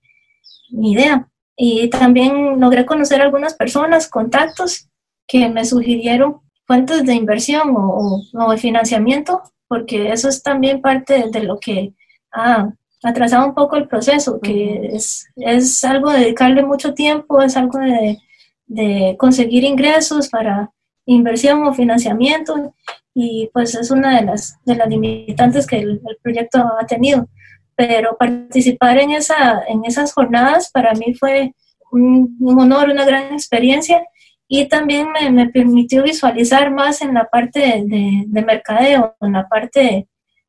mi 0.70 0.92
idea. 0.92 1.28
Y 1.56 1.88
también 1.88 2.60
logré 2.60 2.84
conocer 2.84 3.20
algunas 3.20 3.54
personas, 3.54 4.08
contactos, 4.08 4.88
que 5.26 5.48
me 5.48 5.64
sugirieron 5.64 6.40
fuentes 6.66 7.04
de 7.04 7.14
inversión 7.14 7.74
o, 7.76 8.20
o, 8.32 8.50
de 8.50 8.58
financiamiento, 8.58 9.42
porque 9.68 10.10
eso 10.12 10.28
es 10.28 10.42
también 10.42 10.80
parte 10.80 11.26
de 11.30 11.42
lo 11.42 11.58
que 11.58 11.94
ha 12.32 12.70
atrasado 13.02 13.46
un 13.46 13.54
poco 13.54 13.76
el 13.76 13.86
proceso, 13.86 14.40
que 14.40 14.90
es, 14.92 15.26
es 15.36 15.84
algo 15.84 16.10
de 16.10 16.20
dedicarle 16.20 16.62
mucho 16.64 16.94
tiempo, 16.94 17.42
es 17.42 17.56
algo 17.56 17.78
de, 17.78 18.18
de 18.66 19.16
conseguir 19.18 19.64
ingresos 19.64 20.28
para 20.28 20.70
inversión 21.06 21.66
o 21.66 21.74
financiamiento 21.74 22.74
y 23.14 23.50
pues 23.52 23.74
es 23.74 23.90
una 23.90 24.18
de 24.18 24.26
las, 24.26 24.58
de 24.64 24.74
las 24.74 24.88
limitantes 24.88 25.66
que 25.66 25.78
el, 25.78 26.00
el 26.08 26.16
proyecto 26.22 26.58
ha 26.80 26.86
tenido 26.86 27.28
pero 27.76 28.16
participar 28.16 28.98
en, 28.98 29.12
esa, 29.12 29.62
en 29.68 29.84
esas 29.84 30.12
jornadas 30.12 30.70
para 30.70 30.92
mí 30.94 31.14
fue 31.14 31.54
un, 31.90 32.36
honor, 32.58 32.90
una 32.90 33.04
gran 33.04 33.32
experiencia 33.32 34.02
y 34.48 34.66
también 34.68 35.08
me, 35.10 35.30
me, 35.30 35.48
permitió 35.48 36.02
visualizar 36.02 36.70
más 36.70 37.02
en 37.02 37.14
la 37.14 37.24
parte 37.24 37.60
de, 37.60 38.24
de, 38.26 38.42
mercadeo, 38.42 39.16
en 39.20 39.32
la 39.32 39.48
parte 39.48 40.06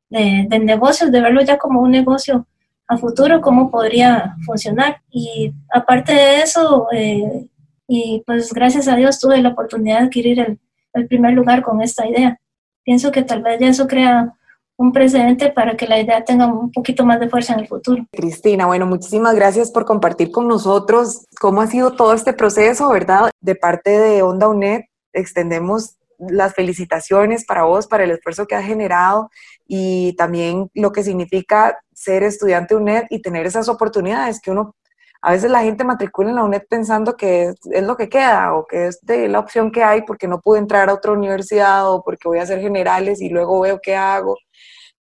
de, 0.10 0.48
de, 0.50 0.60
negocios, 0.60 1.12
de 1.12 1.22
verlo 1.22 1.42
ya 1.42 1.58
como 1.58 1.82
un 1.82 1.92
negocio 1.92 2.48
a 2.88 2.98
futuro, 2.98 3.42
cómo 3.42 3.72
podría 3.72 4.36
funcionar. 4.46 5.02
Y 5.10 5.54
aparte 5.72 6.14
de 6.14 6.42
eso, 6.42 6.88
eh, 6.92 7.48
y 7.88 8.22
pues 8.26 8.54
gracias 8.54 8.88
a 8.88 8.96
Dios 8.96 9.20
tuve 9.20 9.42
la 9.42 9.50
oportunidad 9.50 10.00
de 10.00 10.06
adquirir 10.06 10.40
el, 10.40 10.60
el 10.94 11.08
primer 11.08 11.34
lugar 11.34 11.62
con 11.62 11.82
esta 11.82 12.08
idea. 12.08 12.40
Pienso 12.84 13.12
que 13.12 13.24
tal 13.24 13.42
vez 13.42 13.60
ya 13.60 13.68
eso 13.68 13.88
crea 13.88 14.34
un 14.78 14.92
precedente 14.92 15.52
para 15.52 15.78
que 15.78 15.88
la 15.88 16.00
idea 16.00 16.24
tenga 16.24 16.48
un 16.48 16.72
poquito 16.72 17.06
más 17.06 17.20
de 17.20 17.30
fuerza 17.30 17.54
en 17.54 17.62
el 17.62 17.68
futuro. 17.68 18.06
Cristina, 18.12 18.66
bueno, 18.66 18.86
muchísimas 18.86 19.36
gracias 19.36 19.72
por 19.72 19.86
compartir 19.86 20.32
con 20.32 20.48
nosotros 20.48 21.26
cómo 21.40 21.62
ha 21.62 21.68
sido 21.68 21.94
todo 21.94 22.14
este 22.14 22.34
proceso, 22.34 22.90
¿verdad? 22.90 23.32
De 23.40 23.56
parte 23.56 23.92
de 23.92 24.22
Onda 24.22 24.50
UNED, 24.50 24.82
extendemos 25.14 25.96
las 26.18 26.54
felicitaciones 26.54 27.46
para 27.46 27.64
vos, 27.64 27.88
para 27.88 28.04
el 28.04 28.12
esfuerzo 28.12 28.46
que 28.46 28.56
has 28.56 28.66
generado 28.66 29.30
y 29.68 30.16
también 30.16 30.70
lo 30.74 30.92
que 30.92 31.04
significa 31.04 31.78
ser 31.94 32.24
estudiante 32.24 32.76
UNED 32.76 33.06
y 33.10 33.22
tener 33.22 33.46
esas 33.46 33.68
oportunidades 33.70 34.40
que 34.42 34.52
uno, 34.52 34.76
a 35.22 35.32
veces 35.32 35.52
la 35.52 35.64
gente 35.64 35.84
matricula 35.84 36.30
en 36.30 36.36
la 36.36 36.44
UNED 36.44 36.64
pensando 36.70 37.16
que 37.16 37.54
es, 37.72 37.84
lo 37.84 37.98
que 37.98 38.10
queda 38.10 38.54
o 38.54 38.66
que 38.66 38.88
es 38.88 39.00
de 39.02 39.28
la 39.28 39.40
opción 39.40 39.72
que 39.72 39.84
hay 39.84 40.04
porque 40.04 40.28
no 40.28 40.40
pude 40.40 40.60
entrar 40.60 40.90
a 40.90 40.94
otra 40.94 41.12
universidad 41.12 41.92
o 41.92 42.04
porque 42.04 42.28
voy 42.28 42.40
a 42.40 42.44
hacer 42.44 42.60
generales 42.62 43.22
y 43.22 43.30
luego 43.30 43.60
veo 43.62 43.80
qué 43.82 43.96
hago 43.96 44.38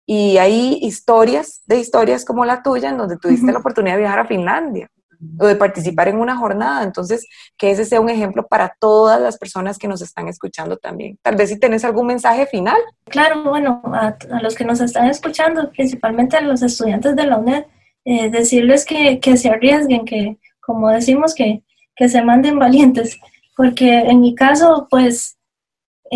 y 0.06 0.38
hay 0.38 0.80
historias 0.82 1.62
de 1.66 1.80
historias 1.80 2.26
como 2.26 2.46
la 2.46 2.62
tuya 2.62 2.90
en 2.90 2.98
donde 2.98 3.18
tuviste 3.18 3.52
la 3.52 3.60
oportunidad 3.60 3.96
de 3.96 4.02
viajar 4.02 4.20
a 4.20 4.28
Finlandia 4.28 4.90
o 5.40 5.46
de 5.46 5.56
participar 5.56 6.10
en 6.10 6.18
una 6.18 6.36
jornada. 6.36 6.84
Entonces, 6.84 7.26
que 7.58 7.72
ese 7.72 7.86
sea 7.86 8.02
un 8.02 8.10
ejemplo 8.10 8.46
para 8.46 8.76
todas 8.80 9.22
las 9.22 9.38
personas 9.38 9.78
que 9.78 9.88
nos 9.88 10.02
están 10.02 10.28
escuchando 10.28 10.78
también. 10.78 11.18
Tal 11.22 11.36
vez 11.36 11.50
si 11.50 11.60
tenés 11.60 11.86
algún 11.86 12.08
mensaje 12.08 12.46
final. 12.46 12.78
Claro, 13.06 13.44
bueno, 13.44 13.82
a, 13.86 14.18
los 14.42 14.56
que 14.56 14.66
nos 14.66 14.82
están 14.82 15.08
escuchando, 15.08 15.70
principalmente 15.72 16.36
a 16.36 16.42
los 16.42 16.62
estudiantes 16.62 17.16
de 17.16 17.26
la 17.26 17.38
UNED, 17.38 17.66
eh, 18.06 18.30
decirles 18.30 18.86
que, 18.86 19.20
que, 19.22 19.38
se 19.38 19.50
arriesguen, 19.50 20.04
que 20.04 20.38
como 20.60 20.90
decimos, 20.90 21.34
que, 21.34 21.64
que 21.96 22.10
se 22.10 22.22
manden 22.22 22.60
valientes, 22.60 23.18
porque 23.56 24.00
en 24.00 24.20
mi 24.20 24.36
caso, 24.36 24.88
pues 24.90 25.38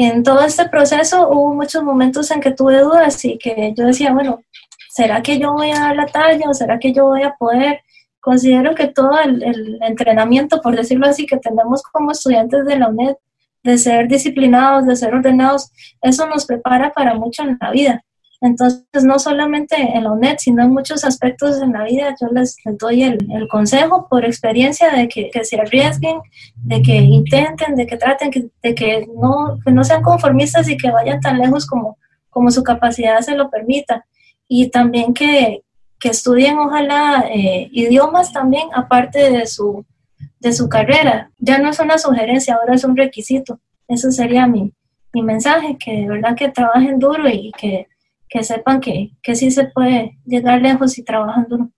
en 0.06 0.24
todo 0.24 0.42
este 0.42 0.70
proceso 0.70 1.30
hubo 1.30 1.54
muchos 1.56 1.84
momentos 1.84 2.30
en 2.32 2.40
que 2.40 2.52
tuve 2.52 2.80
dudas 2.82 3.24
y 3.26 3.38
que 3.38 3.74
yo 3.76 3.86
decía, 3.86 4.14
bueno, 4.14 4.44
¿será 4.90 5.24
que 5.24 5.40
yo 5.40 5.54
voy 5.54 5.72
a 5.72 5.80
dar 5.80 5.96
la 5.96 6.06
talla 6.06 6.50
o 6.50 6.54
será 6.54 6.78
que 6.78 6.94
yo 6.94 7.06
voy 7.06 7.24
a 7.24 7.36
poder? 7.36 7.82
Considero 8.20 8.76
que 8.76 8.88
todo 8.88 9.20
el, 9.20 9.42
el 9.42 9.80
entrenamiento, 9.82 10.62
por 10.62 10.76
decirlo 10.76 11.08
así, 11.08 11.26
que 11.26 11.38
tenemos 11.38 11.82
como 11.82 12.12
estudiantes 12.12 12.66
de 12.66 12.78
la 12.78 12.90
UNED, 12.90 13.16
de 13.64 13.78
ser 13.78 14.08
disciplinados, 14.08 14.86
de 14.86 14.96
ser 14.96 15.14
ordenados, 15.14 15.72
eso 16.02 16.28
nos 16.28 16.46
prepara 16.46 16.94
para 16.94 17.16
mucho 17.16 17.44
en 17.44 17.58
la 17.60 17.72
vida. 17.72 18.06
Entonces, 18.40 19.04
no 19.04 19.18
solamente 19.18 19.76
en 19.76 20.04
la 20.04 20.12
UNED, 20.12 20.36
sino 20.38 20.64
en 20.64 20.72
muchos 20.72 21.04
aspectos 21.04 21.60
en 21.62 21.74
la 21.74 21.84
vida, 21.84 22.16
yo 22.22 22.28
les, 22.28 22.56
doy 22.80 23.04
el, 23.04 23.18
consejo 23.50 24.08
por 24.08 24.26
experiencia 24.26 24.92
de 24.92 25.08
que, 25.08 25.32
que, 25.32 25.44
se 25.44 25.60
arriesguen, 25.60 26.20
de 26.56 26.82
que 26.84 26.96
intenten, 26.98 27.76
de 27.76 27.88
que 27.88 27.98
traten, 27.98 28.52
de 28.62 28.76
que 28.76 29.08
no, 29.20 29.58
que 29.66 29.72
no 29.72 29.84
sean 29.84 30.04
conformistas 30.04 30.70
y 30.70 30.78
que 30.78 30.92
vayan 30.92 31.20
tan 31.20 31.40
lejos 31.40 31.66
como, 31.66 31.98
como 32.30 32.52
su 32.52 32.64
capacidad 32.64 33.22
se 33.22 33.36
lo 33.36 33.50
permita. 33.50 34.06
Y 34.48 34.70
también 34.70 35.16
que, 35.16 35.64
que 36.00 36.10
estudien, 36.10 36.60
ojalá, 36.60 37.26
eh, 37.34 37.70
idiomas 37.72 38.32
también, 38.32 38.68
aparte 38.76 39.32
de 39.32 39.48
su, 39.48 39.84
de 40.40 40.54
su 40.54 40.70
carrera. 40.70 41.32
Ya 41.40 41.58
no 41.58 41.70
es 41.70 41.80
una 41.80 41.98
sugerencia, 41.98 42.56
ahora 42.56 42.76
es 42.76 42.84
un 42.84 42.96
requisito. 42.96 43.60
Eso 43.88 44.12
sería 44.12 44.46
mi, 44.46 44.74
mi 45.12 45.24
mensaje, 45.24 45.76
que 45.80 46.02
de 46.02 46.08
verdad 46.08 46.36
que 46.36 46.50
trabajen 46.50 47.00
duro 47.00 47.28
y 47.28 47.52
que 47.58 47.88
que 48.30 48.44
sepan 48.44 48.82
que, 48.82 49.12
que 49.22 49.36
sí 49.36 49.52
se 49.52 49.66
puede 49.66 50.18
llegar 50.26 50.62
lejos 50.62 50.98
y 50.98 51.04
trabajando. 51.04 51.70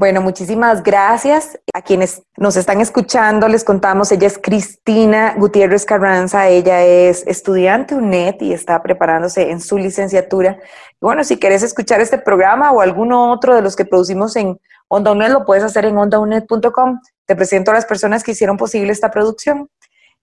Bueno, 0.00 0.22
muchísimas 0.22 0.82
gracias 0.82 1.60
a 1.74 1.82
quienes 1.82 2.22
nos 2.38 2.56
están 2.56 2.80
escuchando. 2.80 3.48
Les 3.48 3.64
contamos, 3.64 4.10
ella 4.10 4.28
es 4.28 4.38
Cristina 4.38 5.34
Gutiérrez 5.36 5.84
Carranza, 5.84 6.48
ella 6.48 6.82
es 6.82 7.26
estudiante 7.26 7.94
UNED 7.94 8.36
y 8.40 8.54
está 8.54 8.82
preparándose 8.82 9.50
en 9.50 9.60
su 9.60 9.76
licenciatura. 9.76 10.58
bueno, 11.02 11.22
si 11.22 11.38
quieres 11.38 11.62
escuchar 11.62 12.00
este 12.00 12.16
programa 12.16 12.72
o 12.72 12.80
alguno 12.80 13.30
otro 13.30 13.54
de 13.54 13.60
los 13.60 13.76
que 13.76 13.84
producimos 13.84 14.36
en 14.36 14.58
Onda 14.88 15.12
UNED, 15.12 15.32
lo 15.32 15.44
puedes 15.44 15.64
hacer 15.64 15.84
en 15.84 15.98
ondaunet.com. 15.98 17.00
Te 17.26 17.36
presento 17.36 17.70
a 17.70 17.74
las 17.74 17.84
personas 17.84 18.22
que 18.24 18.32
hicieron 18.32 18.56
posible 18.56 18.92
esta 18.92 19.10
producción. 19.10 19.68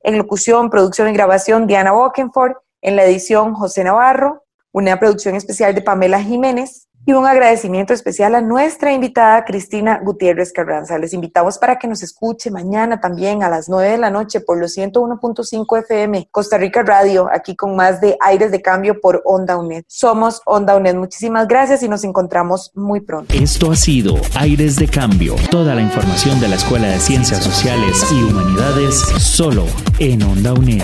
En 0.01 0.17
locución, 0.17 0.71
producción 0.71 1.07
y 1.09 1.13
grabación, 1.13 1.67
Diana 1.67 1.93
Walkenford. 1.93 2.53
En 2.81 2.95
la 2.95 3.03
edición, 3.05 3.53
José 3.53 3.83
Navarro 3.83 4.46
una 4.77 4.99
producción 4.99 5.35
especial 5.35 5.73
de 5.73 5.81
Pamela 5.81 6.21
Jiménez 6.21 6.86
y 7.07 7.13
un 7.13 7.25
agradecimiento 7.25 7.93
especial 7.93 8.35
a 8.35 8.41
nuestra 8.41 8.91
invitada 8.91 9.45
Cristina 9.45 10.01
Gutiérrez 10.03 10.51
Carranza. 10.51 10.99
Les 10.99 11.13
invitamos 11.13 11.57
para 11.57 11.79
que 11.79 11.87
nos 11.87 12.03
escuche 12.03 12.51
mañana 12.51 12.99
también 12.99 13.43
a 13.43 13.49
las 13.49 13.69
9 13.69 13.91
de 13.91 13.97
la 13.97 14.09
noche 14.11 14.41
por 14.41 14.59
los 14.59 14.77
101.5 14.77 15.79
FM 15.79 16.27
Costa 16.29 16.57
Rica 16.57 16.83
Radio, 16.83 17.29
aquí 17.31 17.55
con 17.55 17.77
más 17.77 18.01
de 18.01 18.17
Aires 18.19 18.51
de 18.51 18.61
Cambio 18.61 18.99
por 18.99 19.21
Onda 19.23 19.55
UNED. 19.55 19.85
Somos 19.87 20.41
Onda 20.45 20.75
UNED. 20.75 20.95
Muchísimas 20.95 21.47
gracias 21.47 21.81
y 21.81 21.87
nos 21.87 22.03
encontramos 22.03 22.73
muy 22.75 22.99
pronto. 22.99 23.33
Esto 23.33 23.71
ha 23.71 23.77
sido 23.77 24.15
Aires 24.35 24.75
de 24.75 24.89
Cambio. 24.89 25.35
Toda 25.49 25.75
la 25.75 25.81
información 25.81 26.41
de 26.41 26.49
la 26.49 26.55
Escuela 26.55 26.89
de 26.89 26.99
Ciencias 26.99 27.41
Sociales 27.41 28.05
y 28.11 28.21
Humanidades 28.21 28.95
solo 29.17 29.63
en 29.99 30.23
Onda 30.23 30.51
UNED. 30.51 30.83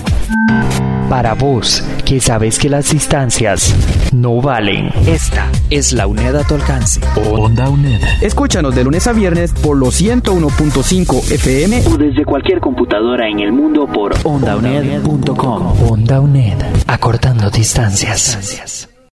Para 1.10 1.34
vos, 1.34 1.84
que 2.06 2.18
sabes 2.18 2.58
que 2.58 2.70
las 2.70 2.90
distancias 2.90 3.74
no 4.12 4.40
valen. 4.40 4.90
Esta 5.06 5.50
es 5.70 5.92
la 5.92 6.06
UNED 6.14 6.36
a 6.36 6.44
tu 6.44 6.54
alcance. 6.54 7.00
Onda 7.16 7.68
UNED. 7.68 8.00
Escúchanos 8.20 8.74
de 8.74 8.84
lunes 8.84 9.06
a 9.06 9.12
viernes 9.12 9.52
por 9.52 9.76
los 9.76 10.00
101.5 10.00 11.32
FM 11.32 11.82
o 11.92 11.98
desde 11.98 12.24
cualquier 12.24 12.60
computadora 12.60 13.28
en 13.28 13.40
el 13.40 13.52
mundo 13.52 13.86
por 13.86 14.14
ondauned.com. 14.22 15.90
Onda 15.90 16.20
UNED, 16.20 16.58
acortando 16.86 17.50
distancias. 17.50 18.88